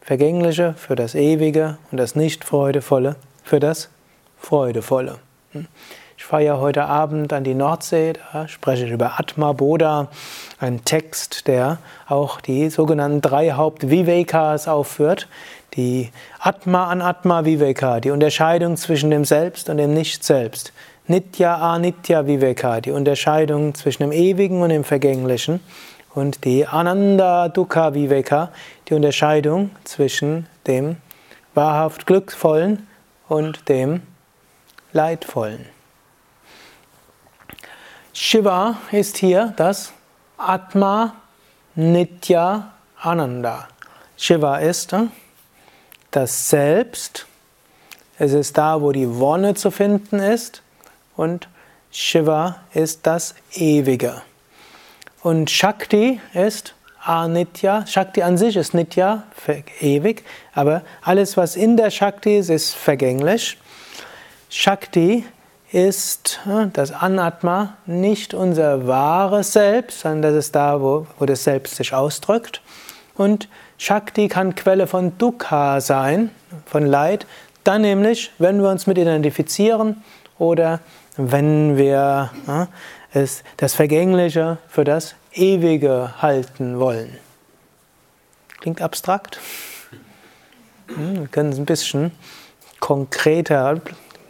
Vergängliche 0.00 0.74
für 0.74 0.96
das 0.96 1.14
Ewige 1.14 1.78
und 1.90 1.98
das 1.98 2.14
Nicht-Freudevolle 2.14 3.16
für 3.44 3.60
das 3.60 3.88
Freudevolle. 4.38 5.18
Ich 6.16 6.24
fahre 6.24 6.44
ja 6.44 6.58
heute 6.58 6.84
Abend 6.84 7.32
an 7.32 7.44
die 7.44 7.54
Nordsee, 7.54 8.12
da 8.32 8.48
spreche 8.48 8.84
ich 8.86 8.92
über 8.92 9.18
Atma 9.18 9.52
Bodha, 9.52 10.08
ein 10.60 10.84
Text, 10.84 11.46
der 11.46 11.78
auch 12.08 12.40
die 12.40 12.70
sogenannten 12.70 13.20
drei 13.20 13.52
Haupt-Vivekas 13.52 14.68
aufführt. 14.68 15.28
Die 15.74 16.12
Atma 16.38 16.88
an 16.88 17.00
Atma 17.00 17.46
Viveka, 17.46 18.00
die 18.00 18.10
Unterscheidung 18.10 18.76
zwischen 18.76 19.10
dem 19.10 19.24
Selbst 19.24 19.70
und 19.70 19.78
dem 19.78 19.94
Nicht-Selbst. 19.94 20.72
Nitya 21.08 21.56
Anitya 21.56 22.28
Viveka, 22.28 22.80
die 22.80 22.92
Unterscheidung 22.92 23.74
zwischen 23.74 24.04
dem 24.04 24.12
Ewigen 24.12 24.62
und 24.62 24.68
dem 24.68 24.84
Vergänglichen. 24.84 25.58
Und 26.14 26.44
die 26.44 26.64
Ananda 26.64 27.48
Dukkha 27.48 27.92
Viveka, 27.92 28.52
die 28.88 28.94
Unterscheidung 28.94 29.70
zwischen 29.82 30.46
dem 30.68 30.96
wahrhaft 31.54 32.06
Glückvollen 32.06 32.86
und 33.28 33.68
dem 33.68 34.02
Leidvollen. 34.92 35.66
Shiva 38.12 38.76
ist 38.92 39.16
hier 39.16 39.54
das 39.56 39.92
Atma 40.36 41.14
Nitya 41.74 42.74
Ananda. 43.00 43.66
Shiva 44.16 44.58
ist 44.58 44.92
hm, 44.92 45.10
das 46.12 46.48
Selbst. 46.48 47.26
Es 48.18 48.32
ist 48.34 48.56
da, 48.56 48.80
wo 48.80 48.92
die 48.92 49.18
Wonne 49.18 49.54
zu 49.54 49.72
finden 49.72 50.20
ist 50.20 50.62
und 51.16 51.48
Shiva 51.90 52.56
ist 52.72 53.06
das 53.06 53.34
Ewige. 53.54 54.22
Und 55.22 55.50
Shakti 55.50 56.20
ist 56.34 56.74
Anitya. 57.04 57.86
Shakti 57.86 58.22
an 58.22 58.38
sich 58.38 58.56
ist 58.56 58.74
Nitya, 58.74 59.24
ewig, 59.80 60.24
aber 60.54 60.82
alles, 61.02 61.36
was 61.36 61.56
in 61.56 61.76
der 61.76 61.90
Shakti 61.90 62.38
ist, 62.38 62.48
ist 62.48 62.74
vergänglich. 62.74 63.58
Shakti 64.48 65.24
ist 65.72 66.40
das 66.74 66.92
Anatma 66.92 67.76
nicht 67.86 68.34
unser 68.34 68.86
wahres 68.86 69.52
Selbst, 69.52 70.00
sondern 70.00 70.22
das 70.22 70.46
ist 70.46 70.54
da, 70.54 70.80
wo, 70.80 71.06
wo 71.18 71.24
das 71.24 71.44
Selbst 71.44 71.76
sich 71.76 71.94
ausdrückt. 71.94 72.60
Und 73.14 73.48
Shakti 73.78 74.28
kann 74.28 74.54
Quelle 74.54 74.86
von 74.86 75.18
Dukkha 75.18 75.80
sein, 75.80 76.30
von 76.66 76.86
Leid, 76.86 77.26
dann 77.64 77.82
nämlich, 77.82 78.30
wenn 78.38 78.60
wir 78.62 78.70
uns 78.70 78.86
mit 78.86 78.98
identifizieren 78.98 80.02
oder 80.38 80.80
wenn 81.16 81.76
wir 81.76 82.30
ja, 82.46 82.68
es, 83.12 83.42
das 83.56 83.74
Vergängliche 83.74 84.58
für 84.68 84.84
das 84.84 85.14
Ewige 85.32 86.20
halten 86.20 86.78
wollen. 86.78 87.16
Klingt 88.60 88.80
abstrakt? 88.80 89.40
Hm, 90.88 91.20
wir 91.20 91.28
können 91.28 91.52
es 91.52 91.58
ein 91.58 91.66
bisschen 91.66 92.12
konkreter 92.80 93.80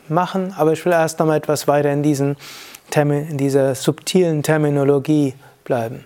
machen, 0.09 0.55
aber 0.57 0.73
ich 0.73 0.85
will 0.85 0.93
erst 0.93 1.19
noch 1.19 1.27
mal 1.27 1.37
etwas 1.37 1.69
weiter 1.69 1.93
in, 1.93 2.03
diesen, 2.03 2.37
in 2.95 3.39
dieser 3.39 3.75
subtilen 3.75 4.43
Terminologie 4.43 5.35
bleiben. 5.65 6.05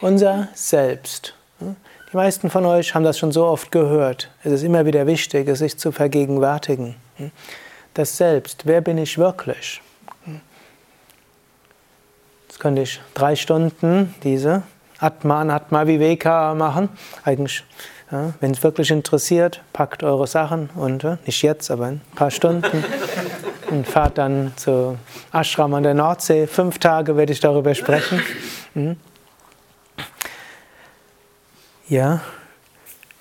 Unser 0.00 0.48
Selbst. 0.54 1.34
Die 1.60 2.16
meisten 2.16 2.50
von 2.50 2.64
euch 2.64 2.94
haben 2.94 3.04
das 3.04 3.18
schon 3.18 3.32
so 3.32 3.44
oft 3.44 3.70
gehört. 3.70 4.30
Es 4.42 4.52
ist 4.52 4.62
immer 4.62 4.86
wieder 4.86 5.06
wichtig, 5.06 5.48
es 5.48 5.58
sich 5.58 5.76
zu 5.76 5.92
vergegenwärtigen. 5.92 6.94
Das 7.94 8.16
Selbst, 8.16 8.66
wer 8.66 8.80
bin 8.80 8.96
ich 8.96 9.18
wirklich? 9.18 9.82
Jetzt 12.58 12.62
könnte 12.64 12.82
ich 12.82 13.00
drei 13.14 13.36
Stunden 13.36 14.16
diese 14.24 14.64
Atma 14.98 15.42
an 15.42 15.50
Atma 15.50 15.86
Viveka 15.86 16.56
machen. 16.56 16.88
Eigentlich, 17.22 17.62
ja, 18.10 18.32
wenn 18.40 18.50
es 18.50 18.64
wirklich 18.64 18.90
interessiert, 18.90 19.62
packt 19.72 20.02
eure 20.02 20.26
Sachen 20.26 20.68
und 20.74 21.04
äh, 21.04 21.18
nicht 21.24 21.40
jetzt, 21.42 21.70
aber 21.70 21.86
in 21.86 21.94
ein 21.94 22.16
paar 22.16 22.32
Stunden 22.32 22.84
und 23.70 23.86
fahrt 23.86 24.18
dann 24.18 24.54
zu 24.56 24.98
Ashram 25.32 25.72
an 25.72 25.84
der 25.84 25.94
Nordsee. 25.94 26.48
Fünf 26.48 26.80
Tage 26.80 27.16
werde 27.16 27.32
ich 27.32 27.38
darüber 27.38 27.76
sprechen. 27.76 28.20
Mhm. 28.74 28.96
Ja, 31.88 32.22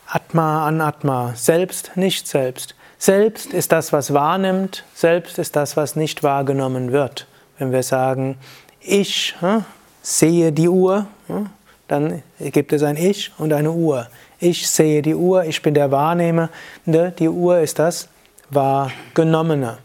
Atma 0.08 0.65
an 0.65 0.82
Atma, 0.82 1.34
selbst, 1.36 1.91
nicht 1.94 2.27
selbst. 2.27 2.74
Selbst 2.98 3.53
ist 3.53 3.72
das, 3.72 3.94
was 3.94 4.15
wahrnimmt, 4.15 4.84
selbst 4.96 5.38
ist 5.38 5.56
das, 5.56 5.77
was 5.77 5.96
nicht 5.96 6.24
wahrgenommen 6.24 6.91
wird. 6.91 7.27
Wenn 7.60 7.72
wir 7.72 7.84
sagen, 7.84 8.39
ich 8.79 9.36
hm, 9.39 9.65
sehe 10.01 10.51
die 10.51 10.69
Uhr, 10.69 11.07
hm, 11.27 11.50
dann 11.88 12.24
gibt 12.39 12.74
es 12.74 12.84
ein 12.84 12.98
Ich 12.98 13.31
und 13.38 13.53
eine 13.53 13.72
Uhr. 13.72 14.07
Ich 14.39 14.69
sehe 14.69 15.01
die 15.01 15.15
Uhr, 15.15 15.46
ich 15.46 15.62
bin 15.62 15.74
der 15.74 15.91
Wahrnehmer, 15.91 16.50
die 16.86 17.29
Uhr 17.29 17.60
ist 17.60 17.79
das 17.79 18.07
Wahrgenommene. 18.50 19.79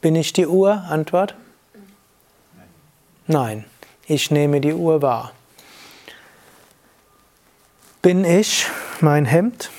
Bin 0.00 0.16
ich 0.16 0.32
die 0.32 0.46
Uhr? 0.46 0.72
Antwort? 0.88 1.34
Nein, 3.26 3.64
ich 4.06 4.30
nehme 4.30 4.60
die 4.60 4.74
Uhr 4.74 5.00
wahr. 5.00 5.32
Bin 8.02 8.24
ich 8.24 8.66
mein 9.00 9.24
Hemd? 9.24 9.70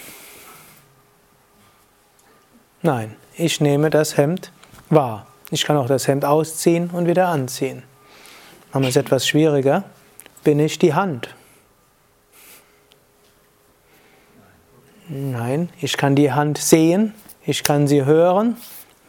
Nein, 2.82 3.16
ich 3.36 3.60
nehme 3.60 3.90
das 3.90 4.16
Hemd 4.16 4.52
wahr. 4.90 5.28
Ich 5.52 5.66
kann 5.66 5.76
auch 5.76 5.88
das 5.88 6.08
Hemd 6.08 6.24
ausziehen 6.24 6.90
und 6.90 7.06
wieder 7.06 7.28
anziehen. 7.28 7.84
Machen 8.74 8.86
wir 8.86 8.90
es 8.90 8.96
etwas 8.96 9.28
schwieriger. 9.28 9.84
Bin 10.44 10.58
ich 10.58 10.80
die 10.80 10.96
Hand? 10.96 11.30
Nein, 15.08 15.70
ich 15.80 15.96
kann 15.96 16.16
die 16.16 16.32
Hand 16.32 16.58
sehen, 16.58 17.14
ich 17.46 17.62
kann 17.62 17.88
sie 17.88 18.04
hören, 18.04 18.58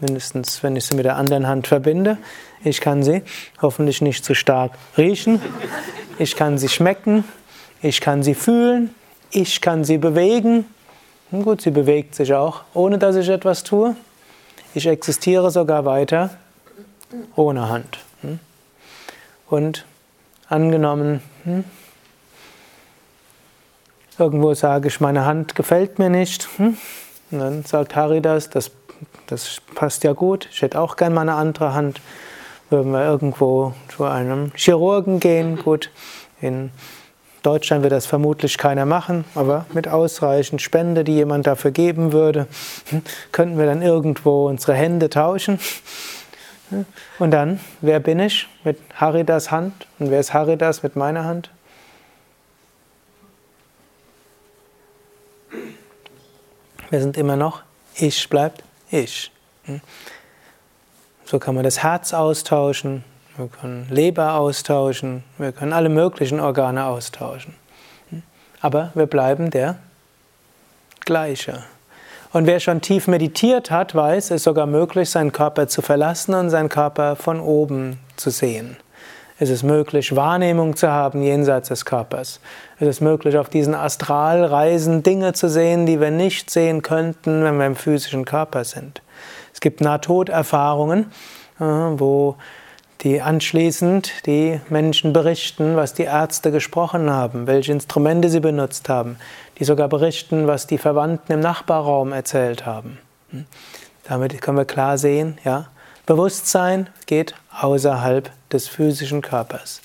mindestens 0.01 0.63
wenn 0.63 0.77
ich 0.77 0.85
sie 0.85 0.97
mit 0.97 1.07
der 1.07 1.17
anderen 1.17 1.47
Hand 1.47 1.67
verbinde. 1.67 2.19
Ich 2.63 2.83
kann 2.83 3.03
sie 3.03 3.23
hoffentlich 3.63 4.03
nicht 4.03 4.23
zu 4.23 4.35
stark 4.35 4.73
riechen. 4.99 5.41
Ich 6.19 6.37
kann 6.37 6.59
sie 6.59 6.69
schmecken, 6.69 7.25
ich 7.81 8.03
kann 8.03 8.23
sie 8.23 8.35
fühlen, 8.35 8.95
ich 9.31 9.63
kann 9.63 9.83
sie 9.83 9.97
bewegen. 9.97 10.67
Gut, 11.31 11.63
sie 11.63 11.71
bewegt 11.71 12.15
sich 12.17 12.35
auch, 12.35 12.65
ohne 12.75 12.99
dass 12.99 13.17
ich 13.17 13.31
etwas 13.31 13.65
tue. 13.65 13.97
Ich 14.75 14.87
existiere 14.87 15.51
sogar 15.51 15.87
weiter 15.87 16.37
ohne 17.35 17.71
Hand. 17.71 18.04
Hm? 19.55 19.65
Und 19.65 19.85
angenommen, 20.49 21.21
hm, 21.45 21.65
irgendwo 24.19 24.55
sage 24.55 24.89
ich, 24.89 25.01
meine 25.01 25.25
Hand 25.25 25.55
gefällt 25.55 25.99
mir 25.99 26.11
nicht, 26.11 26.49
hm? 26.57 26.77
und 27.31 27.39
dann 27.39 27.65
sagt 27.65 27.97
Haridas, 27.97 28.51
das, 28.51 28.71
das 29.27 29.61
passt 29.75 30.05
ja 30.05 30.13
gut, 30.13 30.49
ich 30.53 30.63
hätte 30.63 30.81
auch 30.81 30.97
gern 30.97 31.15
mal 31.15 31.23
eine 31.23 31.35
andere 31.35 31.75
Hand. 31.75 32.01
Würden 32.71 32.93
wir 32.93 33.05
irgendwo 33.05 33.75
zu 33.95 34.05
einem 34.05 34.51
Chirurgen 34.57 35.21
gehen, 35.21 35.59
gut, 35.59 35.91
in 36.41 36.71
Deutschland 37.43 37.83
wird 37.83 37.93
das 37.93 38.07
vermutlich 38.07 38.57
keiner 38.57 38.87
machen, 38.87 39.25
aber 39.35 39.67
mit 39.75 39.87
ausreichend 39.87 40.63
Spende, 40.63 41.05
die 41.05 41.13
jemand 41.13 41.47
dafür 41.47 41.71
geben 41.71 42.13
würde, 42.13 42.47
könnten 43.33 43.59
wir 43.59 43.67
dann 43.67 43.83
irgendwo 43.83 44.49
unsere 44.49 44.75
Hände 44.75 45.11
tauschen. 45.11 45.61
Und 47.19 47.31
dann, 47.31 47.61
wer 47.81 48.01
bin 48.01 48.19
ich 48.19 48.49
mit 48.65 48.79
Haridas 48.95 49.51
Hand 49.51 49.87
und 49.99 50.11
wer 50.11 50.21
ist 50.21 50.35
Haridas 50.35 50.83
mit 50.83 50.97
meiner 50.97 51.25
Hand? 51.25 51.51
Wir 56.91 57.01
sind 57.01 57.17
immer 57.17 57.37
noch, 57.37 57.63
ich 57.95 58.29
bleibt 58.29 58.63
ich. 58.91 59.33
So 61.25 61.39
kann 61.39 61.55
man 61.55 61.65
das 61.65 61.83
Herz 61.83 62.13
austauschen, 62.13 63.05
wir 63.37 63.49
können 63.49 63.89
Leber 63.91 64.35
austauschen, 64.35 65.25
wir 65.39 65.53
können 65.53 65.73
alle 65.73 65.89
möglichen 65.89 66.39
Organe 66.39 66.85
austauschen. 66.85 67.55
Aber 68.61 68.93
wir 68.95 69.07
bleiben 69.07 69.51
der 69.51 69.79
gleiche. 71.01 71.65
Und 72.35 72.49
wer 72.49 72.59
schon 72.59 72.81
tief 72.81 73.07
meditiert 73.07 73.71
hat, 73.71 73.95
weiß, 73.95 74.25
es 74.25 74.31
ist 74.33 74.43
sogar 74.43 74.67
möglich, 74.67 75.09
seinen 75.09 75.31
Körper 75.31 75.69
zu 75.69 75.83
verlassen 75.83 76.35
und 76.35 76.51
seinen 76.51 76.69
Körper 76.69 77.15
von 77.15 77.39
oben 77.39 78.01
zu 78.17 78.31
sehen. 78.31 78.77
Es 79.39 79.51
ist 79.51 79.63
möglich, 79.63 80.17
Wahrnehmung 80.17 80.75
zu 80.75 80.91
haben 80.91 81.23
jenseits 81.23 81.69
des 81.69 81.85
Körpers. 81.85 82.41
Es 82.81 82.89
ist 82.89 83.01
möglich, 83.01 83.39
auf 83.39 83.51
diesen 83.51 83.77
Astralreisen 83.77 85.05
Dinge 85.05 85.33
zu 85.33 85.49
sehen, 85.49 85.87
die 85.87 86.01
wir 86.01 86.11
nicht 86.11 86.51
sehen 86.51 86.83
könnten, 86.83 87.45
wenn 87.45 87.57
wir 87.57 87.67
im 87.67 87.77
physischen 87.77 88.25
Körper 88.25 88.65
sind. 88.65 89.01
Es 89.53 89.61
gibt 89.61 89.81
Nahtoderfahrungen, 89.81 91.13
äh, 91.61 91.63
wo 91.63 92.35
die 93.05 93.21
anschließend 93.21 94.27
die 94.27 94.61
Menschen 94.71 95.13
berichten, 95.13 95.77
was 95.77 95.93
die 95.93 96.05
Ärzte 96.05 96.51
gesprochen 96.51 97.11
haben, 97.11 97.47
welche 97.47 97.73
Instrumente 97.73 98.31
sie 98.31 98.41
benutzt 98.41 98.89
haben, 98.89 99.19
die 99.59 99.65
sogar 99.65 99.89
berichten, 99.89 100.47
was 100.47 100.67
die 100.67 100.79
Verwandten 100.79 101.33
im 101.33 101.41
Nachbarraum 101.41 102.13
erzählt 102.13 102.65
haben. 102.65 102.99
Hm? 103.31 103.45
Damit 104.05 104.41
können 104.41 104.57
wir 104.57 104.65
klar 104.65 104.99
sehen, 104.99 105.39
ja, 105.45 105.69
Bewusstsein 106.07 106.91
geht 107.07 107.35
außerhalb 107.61 108.31
des 108.51 108.69
physischen 108.69 109.23
Körpers, 109.23 109.81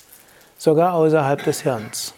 sogar 0.58 0.94
außerhalb 0.94 1.42
des 1.44 1.62
Hirns. 1.62 2.14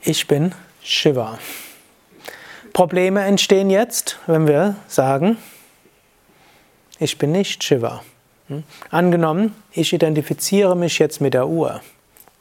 Ich 0.00 0.26
bin 0.26 0.54
Shiva. 0.82 1.38
Probleme 2.72 3.22
entstehen 3.22 3.70
jetzt, 3.70 4.18
wenn 4.26 4.46
wir 4.46 4.76
sagen, 4.88 5.38
ich 6.98 7.18
bin 7.18 7.32
nicht 7.32 7.62
Shiva. 7.64 8.02
Hm? 8.48 8.64
Angenommen, 8.90 9.54
ich 9.72 9.92
identifiziere 9.92 10.76
mich 10.76 10.98
jetzt 10.98 11.20
mit 11.20 11.34
der 11.34 11.48
Uhr 11.48 11.80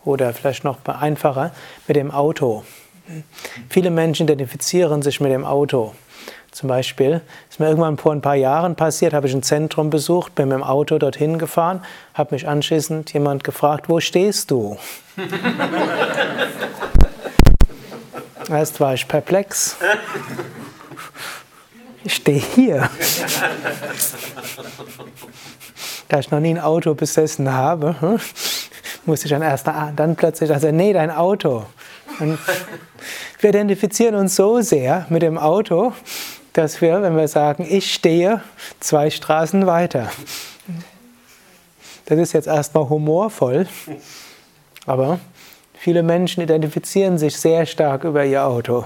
oder 0.03 0.33
vielleicht 0.33 0.63
noch 0.63 0.77
einfacher 0.85 1.51
mit 1.87 1.95
dem 1.97 2.11
Auto. 2.11 2.63
Hm? 3.07 3.23
Viele 3.69 3.91
Menschen 3.91 4.27
identifizieren 4.27 5.01
sich 5.01 5.19
mit 5.19 5.31
dem 5.31 5.45
Auto. 5.45 5.93
Zum 6.51 6.67
Beispiel 6.67 7.21
ist 7.49 7.61
mir 7.61 7.67
irgendwann 7.67 7.97
vor 7.97 8.11
ein 8.11 8.21
paar 8.21 8.35
Jahren 8.35 8.75
passiert, 8.75 9.13
habe 9.13 9.25
ich 9.25 9.33
ein 9.33 9.41
Zentrum 9.41 9.89
besucht, 9.89 10.35
bin 10.35 10.49
mit 10.49 10.57
dem 10.57 10.63
Auto 10.63 10.97
dorthin 10.97 11.39
gefahren, 11.39 11.81
habe 12.13 12.35
mich 12.35 12.45
anschließend 12.45 13.13
jemand 13.13 13.45
gefragt, 13.45 13.87
wo 13.87 14.01
stehst 14.01 14.51
du? 14.51 14.77
Erst 18.49 18.81
war 18.81 18.93
ich 18.93 19.07
perplex. 19.07 19.77
Ich 22.03 22.15
stehe 22.15 22.39
hier. 22.39 22.89
da 26.07 26.19
ich 26.19 26.31
noch 26.31 26.39
nie 26.39 26.49
ein 26.49 26.59
Auto 26.59 26.93
besessen 26.93 27.53
habe, 27.53 27.95
hm, 28.01 28.19
musste 29.05 29.27
ich 29.27 29.31
dann 29.31 29.41
erst 29.41 29.67
dann 29.67 30.15
plötzlich, 30.15 30.51
also 30.51 30.71
nee, 30.71 30.93
dein 30.93 31.11
Auto. 31.11 31.65
Und 32.19 32.39
wir 33.39 33.49
identifizieren 33.49 34.15
uns 34.15 34.35
so 34.35 34.61
sehr 34.61 35.05
mit 35.09 35.21
dem 35.21 35.37
Auto, 35.37 35.93
dass 36.53 36.81
wir, 36.81 37.01
wenn 37.01 37.15
wir 37.15 37.27
sagen, 37.27 37.65
ich 37.69 37.93
stehe 37.93 38.41
zwei 38.79 39.09
Straßen 39.09 39.65
weiter. 39.65 40.11
Das 42.05 42.19
ist 42.19 42.33
jetzt 42.33 42.47
erstmal 42.47 42.89
humorvoll, 42.89 43.67
aber 44.85 45.19
viele 45.73 46.03
Menschen 46.03 46.43
identifizieren 46.43 47.17
sich 47.17 47.37
sehr 47.37 47.65
stark 47.65 48.03
über 48.03 48.25
ihr 48.25 48.43
Auto. 48.43 48.85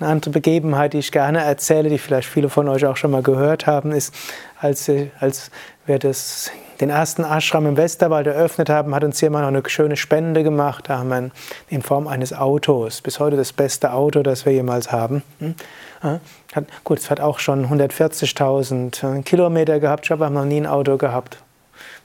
Eine 0.00 0.12
andere 0.12 0.30
Begebenheit, 0.30 0.94
die 0.94 0.98
ich 0.98 1.12
gerne 1.12 1.40
erzähle, 1.40 1.90
die 1.90 1.98
vielleicht 1.98 2.26
viele 2.26 2.48
von 2.48 2.68
euch 2.68 2.86
auch 2.86 2.96
schon 2.96 3.10
mal 3.10 3.22
gehört 3.22 3.66
haben, 3.66 3.92
ist, 3.92 4.14
als, 4.58 4.90
als 5.20 5.50
wir 5.84 5.98
das, 5.98 6.50
den 6.80 6.88
ersten 6.88 7.22
Ashram 7.22 7.66
im 7.66 7.76
Westerwald 7.76 8.26
eröffnet 8.26 8.70
haben, 8.70 8.94
hat 8.94 9.04
uns 9.04 9.20
jemand 9.20 9.42
noch 9.44 9.48
eine 9.48 9.62
schöne 9.68 9.98
Spende 9.98 10.42
gemacht. 10.42 10.84
Da 10.88 11.00
haben 11.00 11.10
wir 11.10 11.30
in 11.68 11.82
Form 11.82 12.08
eines 12.08 12.32
Autos, 12.32 13.02
bis 13.02 13.20
heute 13.20 13.36
das 13.36 13.52
beste 13.52 13.92
Auto, 13.92 14.22
das 14.22 14.46
wir 14.46 14.54
jemals 14.54 14.90
haben. 14.90 15.22
Hm? 15.38 15.54
Hat, 16.00 16.64
gut, 16.82 16.98
es 16.98 17.10
hat 17.10 17.20
auch 17.20 17.38
schon 17.38 17.66
140.000 17.66 19.18
äh, 19.18 19.22
Kilometer 19.22 19.80
gehabt, 19.80 20.06
ich 20.06 20.10
habe 20.10 20.30
noch 20.30 20.46
nie 20.46 20.62
ein 20.62 20.66
Auto 20.66 20.96
gehabt 20.96 21.36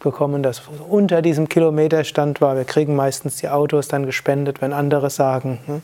bekommen, 0.01 0.43
das 0.43 0.63
unter 0.89 1.21
diesem 1.21 1.49
Kilometerstand 1.49 2.41
war. 2.41 2.55
Wir 2.57 2.65
kriegen 2.65 2.95
meistens 2.95 3.37
die 3.37 3.49
Autos 3.49 3.87
dann 3.87 4.05
gespendet, 4.05 4.61
wenn 4.61 4.73
andere 4.73 5.09
sagen, 5.09 5.59
hm, 5.65 5.81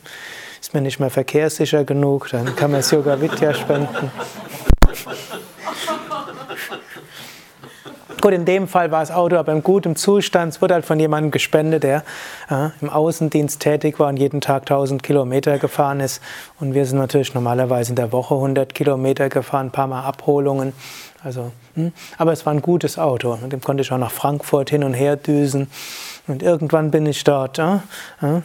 mir 0.74 0.80
nicht 0.80 1.00
mehr 1.00 1.10
verkehrssicher 1.10 1.84
genug, 1.84 2.28
dann 2.30 2.54
kann 2.56 2.70
man 2.70 2.80
es 2.80 2.90
Yoga 2.90 3.20
Vidya 3.20 3.54
spenden. 3.54 4.10
Gut, 8.22 8.34
in 8.34 8.44
dem 8.44 8.68
Fall 8.68 8.92
war 8.92 9.00
das 9.00 9.10
Auto 9.10 9.34
aber 9.34 9.50
in 9.50 9.64
gutem 9.64 9.96
Zustand. 9.96 10.54
Es 10.54 10.62
wurde 10.62 10.74
halt 10.74 10.84
von 10.84 11.00
jemandem 11.00 11.32
gespendet, 11.32 11.82
der 11.82 12.04
äh, 12.48 12.68
im 12.80 12.88
Außendienst 12.88 13.58
tätig 13.58 13.98
war 13.98 14.06
und 14.06 14.16
jeden 14.16 14.40
Tag 14.40 14.62
1000 14.62 15.02
Kilometer 15.02 15.58
gefahren 15.58 15.98
ist. 15.98 16.22
Und 16.60 16.72
wir 16.72 16.86
sind 16.86 16.98
natürlich 16.98 17.34
normalerweise 17.34 17.90
in 17.90 17.96
der 17.96 18.12
Woche 18.12 18.34
100 18.36 18.76
Kilometer 18.76 19.28
gefahren, 19.28 19.66
ein 19.66 19.70
paar 19.72 19.88
Mal 19.88 20.04
Abholungen. 20.04 20.72
Also, 21.24 21.50
hm. 21.74 21.92
Aber 22.16 22.30
es 22.30 22.46
war 22.46 22.52
ein 22.52 22.62
gutes 22.62 22.96
Auto. 22.96 23.36
Mit 23.42 23.50
dem 23.50 23.60
konnte 23.60 23.80
ich 23.80 23.90
auch 23.90 23.98
nach 23.98 24.12
Frankfurt 24.12 24.70
hin 24.70 24.84
und 24.84 24.94
her 24.94 25.16
düsen. 25.16 25.68
Und 26.28 26.44
irgendwann 26.44 26.92
bin 26.92 27.06
ich 27.06 27.24
dort. 27.24 27.58
Äh, 27.58 27.74
äh, 28.22 28.42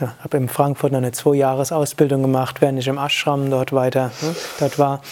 ja, 0.00 0.14
habe 0.22 0.36
in 0.36 0.48
Frankfurt 0.48 0.94
eine 0.94 1.12
Zwei-Jahres-Ausbildung 1.12 2.22
gemacht, 2.22 2.60
während 2.60 2.78
ich 2.78 2.88
im 2.88 2.98
Ashram 2.98 3.50
dort 3.50 3.72
weiter 3.72 4.10
ne, 4.22 4.34
dort 4.58 4.78
war. 4.78 5.02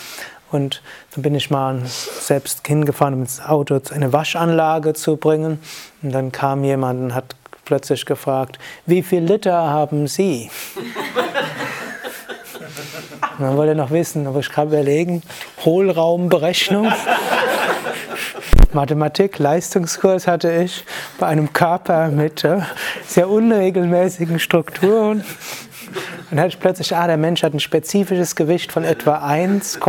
Und 0.50 0.82
dann 1.14 1.22
bin 1.22 1.34
ich 1.34 1.50
mal 1.50 1.82
selbst 1.84 2.66
hingefahren, 2.66 3.14
um 3.14 3.24
das 3.24 3.40
Auto 3.40 3.76
in 3.76 3.82
eine 3.92 4.12
Waschanlage 4.12 4.94
zu 4.94 5.16
bringen. 5.16 5.60
Und 6.02 6.12
dann 6.12 6.32
kam 6.32 6.64
jemand 6.64 7.00
und 7.00 7.14
hat 7.14 7.36
plötzlich 7.66 8.06
gefragt, 8.06 8.58
wie 8.86 9.02
viel 9.02 9.22
Liter 9.22 9.54
haben 9.54 10.06
Sie? 10.06 10.50
Dann 13.38 13.56
wollte 13.56 13.76
noch 13.76 13.90
wissen, 13.90 14.26
aber 14.26 14.40
ich 14.40 14.50
kann 14.50 14.66
überlegen, 14.68 15.22
Hohlraumberechnung. 15.64 16.92
Mathematik, 18.74 19.38
Leistungskurs 19.38 20.26
hatte 20.26 20.52
ich 20.52 20.84
bei 21.18 21.26
einem 21.26 21.52
Körper 21.54 22.08
mit 22.08 22.44
äh, 22.44 22.60
sehr 23.06 23.30
unregelmäßigen 23.30 24.38
Strukturen. 24.38 25.24
Dann 26.28 26.38
hatte 26.38 26.48
ich 26.48 26.60
plötzlich, 26.60 26.94
ah, 26.94 27.06
der 27.06 27.16
Mensch 27.16 27.42
hat 27.42 27.54
ein 27.54 27.60
spezifisches 27.60 28.36
Gewicht 28.36 28.70
von 28.70 28.84
etwa 28.84 29.24
1, 29.24 29.80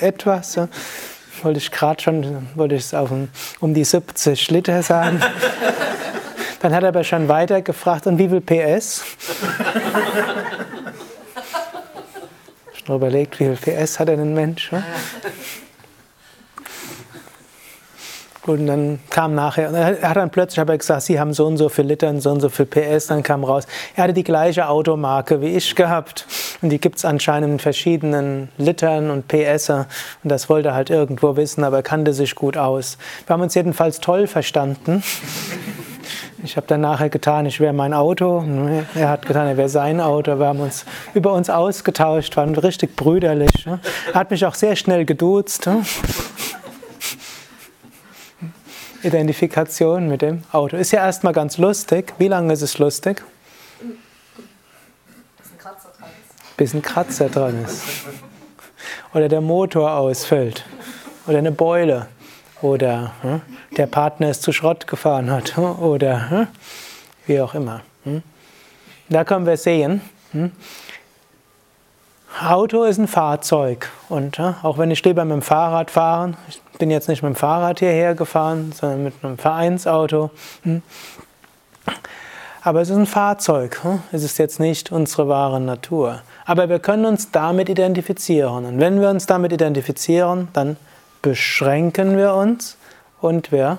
etwas. 0.00 0.58
wollte 1.42 1.58
ich 1.58 1.70
gerade 1.70 2.02
schon, 2.02 2.48
wollte 2.56 2.74
ich 2.74 2.82
es 2.82 2.94
auf 2.94 3.10
um 3.60 3.74
die 3.74 3.84
70 3.84 4.50
Liter 4.50 4.82
sagen. 4.82 5.20
Dann 6.60 6.74
hat 6.74 6.82
er 6.82 6.88
aber 6.88 7.04
schon 7.04 7.28
weiter 7.28 7.62
gefragt, 7.62 8.08
und 8.08 8.18
wie 8.18 8.28
viel 8.28 8.40
PS? 8.40 9.04
Ich 12.74 12.82
habe 12.88 12.96
überlegt, 12.96 13.38
wie 13.38 13.54
viel 13.56 13.76
PS 13.76 14.00
hat 14.00 14.08
denn 14.08 14.20
ein 14.20 14.34
Mensch? 14.34 14.72
Ne? 14.72 14.82
Und 18.44 18.66
dann 18.66 18.98
kam 19.08 19.36
nachher, 19.36 19.70
er 19.72 20.08
hat 20.08 20.16
dann 20.16 20.30
plötzlich 20.30 20.58
aber 20.58 20.76
gesagt, 20.76 21.02
Sie 21.02 21.20
haben 21.20 21.32
so 21.32 21.46
und 21.46 21.58
so 21.58 21.68
viel 21.68 21.84
Liter 21.84 22.08
und 22.08 22.20
so 22.20 22.30
und 22.30 22.40
so 22.40 22.48
viel 22.48 22.66
PS. 22.66 23.06
Dann 23.06 23.22
kam 23.22 23.44
raus, 23.44 23.68
er 23.94 24.04
hatte 24.04 24.14
die 24.14 24.24
gleiche 24.24 24.68
Automarke 24.68 25.40
wie 25.40 25.48
ich 25.48 25.76
gehabt. 25.76 26.26
Und 26.60 26.70
die 26.70 26.80
gibt 26.80 26.96
es 26.96 27.04
anscheinend 27.04 27.52
in 27.52 27.58
verschiedenen 27.60 28.48
Litern 28.58 29.10
und 29.10 29.28
PS. 29.28 29.70
Und 29.70 29.86
das 30.24 30.48
wollte 30.48 30.70
er 30.70 30.74
halt 30.74 30.90
irgendwo 30.90 31.36
wissen, 31.36 31.62
aber 31.62 31.78
er 31.78 31.82
kannte 31.84 32.12
sich 32.12 32.34
gut 32.34 32.56
aus. 32.56 32.98
Wir 33.26 33.34
haben 33.34 33.42
uns 33.42 33.54
jedenfalls 33.54 34.00
toll 34.00 34.26
verstanden. 34.26 35.04
Ich 36.44 36.56
habe 36.56 36.66
dann 36.66 36.80
nachher 36.80 37.08
getan, 37.08 37.46
ich 37.46 37.60
wäre 37.60 37.72
mein 37.72 37.94
Auto. 37.94 38.44
Er 38.96 39.08
hat 39.08 39.26
getan, 39.26 39.46
er 39.46 39.56
wäre 39.56 39.68
sein 39.68 40.00
Auto. 40.00 40.40
Wir 40.40 40.46
haben 40.46 40.58
uns 40.58 40.84
über 41.14 41.32
uns 41.32 41.48
ausgetauscht, 41.48 42.36
waren 42.36 42.56
richtig 42.56 42.96
brüderlich. 42.96 43.66
Er 43.66 44.14
hat 44.14 44.32
mich 44.32 44.44
auch 44.44 44.54
sehr 44.54 44.74
schnell 44.74 45.04
geduzt. 45.04 45.68
Identifikation 49.02 50.08
mit 50.08 50.22
dem 50.22 50.44
Auto. 50.52 50.76
Ist 50.76 50.92
ja 50.92 51.04
erstmal 51.04 51.32
ganz 51.32 51.58
lustig. 51.58 52.14
Wie 52.18 52.28
lange 52.28 52.52
ist 52.52 52.62
es 52.62 52.78
lustig? 52.78 53.22
Bis 55.36 55.44
ein 55.52 55.58
Kratzer 55.58 55.88
dran 55.98 56.10
ist. 56.22 56.56
Bis 56.56 56.74
ein 56.74 56.82
Kratzer 56.82 57.28
dran 57.28 57.64
ist. 57.64 57.82
Oder 59.14 59.28
der 59.28 59.40
Motor 59.40 59.92
ausfällt. 59.92 60.64
Oder 61.26 61.38
eine 61.38 61.52
Beule. 61.52 62.06
Oder 62.60 63.12
hm, 63.22 63.40
der 63.76 63.86
Partner 63.86 64.28
es 64.28 64.40
zu 64.40 64.52
Schrott 64.52 64.86
gefahren 64.86 65.30
hat. 65.30 65.58
Oder 65.58 66.30
hm, 66.30 66.46
wie 67.26 67.40
auch 67.40 67.54
immer. 67.54 67.80
Hm. 68.04 68.22
Da 69.08 69.24
können 69.24 69.46
wir 69.46 69.56
sehen, 69.56 70.00
hm, 70.30 70.52
Auto 72.40 72.84
ist 72.84 72.98
ein 72.98 73.08
Fahrzeug. 73.08 73.90
Und 74.08 74.38
ja, 74.38 74.56
auch 74.62 74.78
wenn 74.78 74.90
ich 74.90 75.04
lieber 75.04 75.24
mit 75.24 75.34
dem 75.34 75.42
Fahrrad 75.42 75.90
fahre, 75.90 76.34
bin 76.78 76.90
jetzt 76.90 77.08
nicht 77.08 77.22
mit 77.22 77.34
dem 77.34 77.36
Fahrrad 77.36 77.78
hierher 77.78 78.14
gefahren, 78.14 78.72
sondern 78.72 79.04
mit 79.04 79.14
einem 79.22 79.38
Vereinsauto. 79.38 80.30
Hm. 80.62 80.82
Aber 82.62 82.80
es 82.80 82.90
ist 82.90 82.96
ein 82.96 83.06
Fahrzeug. 83.06 83.82
Hm. 83.82 84.02
Es 84.12 84.22
ist 84.22 84.38
jetzt 84.38 84.60
nicht 84.60 84.92
unsere 84.92 85.28
wahre 85.28 85.60
Natur. 85.60 86.22
Aber 86.44 86.68
wir 86.68 86.78
können 86.78 87.06
uns 87.06 87.30
damit 87.30 87.68
identifizieren. 87.68 88.64
Und 88.64 88.80
wenn 88.80 89.00
wir 89.00 89.10
uns 89.10 89.26
damit 89.26 89.52
identifizieren, 89.52 90.48
dann 90.52 90.76
beschränken 91.22 92.16
wir 92.16 92.34
uns 92.34 92.76
und 93.20 93.52
wir 93.52 93.78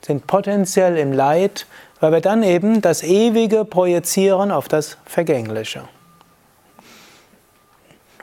sind 0.00 0.26
potenziell 0.26 0.96
im 0.96 1.12
Leid, 1.12 1.66
weil 2.00 2.12
wir 2.12 2.20
dann 2.20 2.44
eben 2.44 2.80
das 2.80 3.02
Ewige 3.02 3.64
projizieren 3.64 4.52
auf 4.52 4.68
das 4.68 4.96
Vergängliche. 5.04 5.82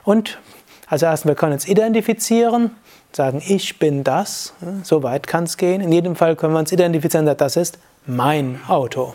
Und 0.04 0.38
als 0.86 1.02
erstes, 1.02 1.28
wir 1.28 1.34
können 1.34 1.52
uns 1.52 1.68
identifizieren, 1.68 2.70
sagen, 3.16 3.42
ich 3.44 3.78
bin 3.78 4.04
das, 4.04 4.52
so 4.82 5.02
weit 5.02 5.26
kann 5.26 5.44
es 5.44 5.56
gehen. 5.56 5.80
In 5.80 5.90
jedem 5.90 6.16
Fall 6.16 6.36
können 6.36 6.52
wir 6.52 6.60
uns 6.60 6.70
identifizieren, 6.70 7.26
das 7.36 7.56
ist 7.56 7.78
mein 8.06 8.60
Auto. 8.68 9.14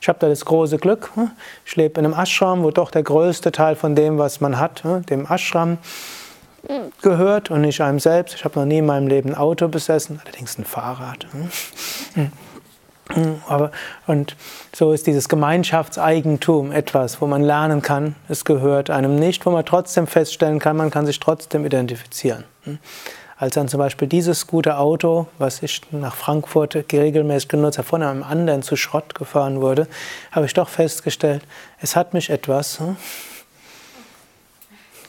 Ich 0.00 0.08
habe 0.08 0.18
da 0.18 0.28
das 0.28 0.44
große 0.44 0.78
Glück, 0.78 1.10
ich 1.64 1.76
lebe 1.76 2.00
in 2.00 2.06
einem 2.06 2.14
Ashram, 2.14 2.62
wo 2.62 2.70
doch 2.70 2.90
der 2.90 3.02
größte 3.02 3.52
Teil 3.52 3.76
von 3.76 3.94
dem, 3.94 4.18
was 4.18 4.40
man 4.40 4.58
hat, 4.58 4.82
dem 5.08 5.26
Ashram 5.26 5.78
gehört 7.00 7.50
und 7.50 7.62
nicht 7.62 7.80
einem 7.80 8.00
selbst. 8.00 8.34
Ich 8.34 8.44
habe 8.44 8.58
noch 8.58 8.66
nie 8.66 8.78
in 8.78 8.86
meinem 8.86 9.06
Leben 9.06 9.30
ein 9.30 9.34
Auto 9.36 9.68
besessen, 9.68 10.20
allerdings 10.24 10.58
ein 10.58 10.64
Fahrrad. 10.64 11.26
Aber, 13.48 13.70
und 14.06 14.36
so 14.74 14.92
ist 14.92 15.06
dieses 15.06 15.28
Gemeinschaftseigentum 15.28 16.72
etwas, 16.72 17.20
wo 17.20 17.26
man 17.26 17.42
lernen 17.42 17.82
kann, 17.82 18.14
es 18.28 18.44
gehört 18.44 18.90
einem 18.90 19.16
nicht, 19.16 19.44
wo 19.46 19.50
man 19.50 19.64
trotzdem 19.64 20.06
feststellen 20.06 20.58
kann, 20.58 20.76
man 20.76 20.90
kann 20.90 21.06
sich 21.06 21.18
trotzdem 21.20 21.64
identifizieren. 21.64 22.44
Als 23.36 23.54
dann 23.54 23.68
zum 23.68 23.78
Beispiel 23.78 24.06
dieses 24.06 24.46
gute 24.46 24.76
Auto, 24.76 25.26
was 25.38 25.62
ich 25.62 25.80
nach 25.92 26.14
Frankfurt 26.14 26.74
regelmäßig 26.92 27.48
genutzt 27.48 27.78
habe, 27.78 27.88
von 27.88 28.02
einem 28.02 28.22
anderen 28.22 28.62
zu 28.62 28.76
Schrott 28.76 29.14
gefahren 29.14 29.62
wurde, 29.62 29.88
habe 30.30 30.46
ich 30.46 30.52
doch 30.52 30.68
festgestellt, 30.68 31.42
es 31.80 31.96
hat 31.96 32.12
mich 32.12 32.28
etwas 32.28 32.78
hm, 32.80 32.96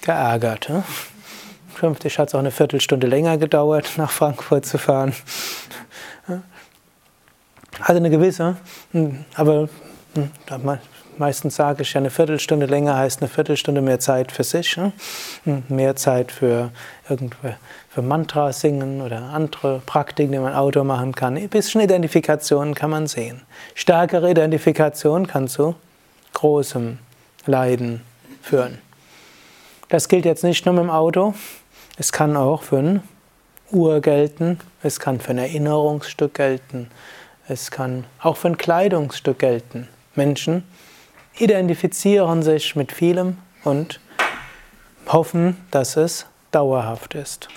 geärgert. 0.02 0.70
Hm. 0.70 0.84
Künftig 1.76 2.20
hat 2.20 2.30
es 2.30 2.36
auch 2.36 2.40
eine 2.40 2.52
Viertelstunde 2.52 3.08
länger 3.08 3.38
gedauert, 3.38 3.92
nach 3.98 4.12
Frankfurt 4.12 4.66
zu 4.66 4.78
fahren. 4.78 5.14
Also 7.80 7.98
eine 7.98 8.10
gewisse, 8.10 8.58
hm, 8.92 9.26
aber 9.36 9.70
hm, 10.14 10.30
meistens 11.18 11.56
sage 11.56 11.84
ich 11.84 11.94
ja, 11.94 12.00
eine 12.00 12.10
Viertelstunde 12.10 12.66
länger 12.66 12.98
heißt 12.98 13.22
eine 13.22 13.30
Viertelstunde 13.30 13.82
mehr 13.82 14.00
Zeit 14.00 14.32
für 14.32 14.44
sich, 14.44 14.76
hm, 14.76 15.64
mehr 15.70 15.96
Zeit 15.96 16.32
für 16.32 16.72
für 17.94 18.02
Mantra 18.02 18.54
singen 18.54 19.02
oder 19.02 19.22
andere 19.22 19.82
Praktiken, 19.86 20.32
die 20.32 20.40
man 20.40 20.54
Auto 20.54 20.84
machen 20.86 21.14
kann. 21.14 21.36
Ein 21.36 21.50
bisschen 21.50 21.82
Identifikation 21.82 22.74
kann 22.74 22.90
man 22.90 23.08
sehen. 23.08 23.42
Stärkere 23.76 24.32
Identifikation 24.32 25.28
kann 25.28 25.50
zu 25.50 25.76
großem 26.34 27.00
Leiden 27.46 28.02
führen. 28.42 28.78
Das 29.90 30.08
gilt 30.08 30.24
jetzt 30.24 30.46
nicht 30.46 30.66
nur 30.66 30.74
mit 30.74 30.84
dem 30.86 30.90
Auto, 30.90 31.34
es 31.98 32.14
kann 32.14 32.38
auch 32.38 32.64
für 32.64 32.78
ein 32.78 33.04
Uhr 33.72 34.00
gelten, 34.00 34.58
es 34.84 35.02
kann 35.02 35.20
für 35.20 35.32
ein 35.32 35.38
Erinnerungsstück 35.38 36.34
gelten, 36.36 36.90
es 37.52 37.70
kann 37.70 38.06
auch 38.22 38.38
für 38.38 38.48
ein 38.48 38.58
Kleidungsstück 38.58 39.40
gelten. 39.40 39.90
Menschen 40.16 40.64
identifizieren 41.38 42.44
sich 42.44 42.78
mit 42.78 42.94
vielem 42.94 43.38
und 43.66 44.00
hoffen, 45.08 45.58
dass 45.70 45.98
es 45.98 46.26
dauerhaft 46.52 47.14
ist. 47.14 47.50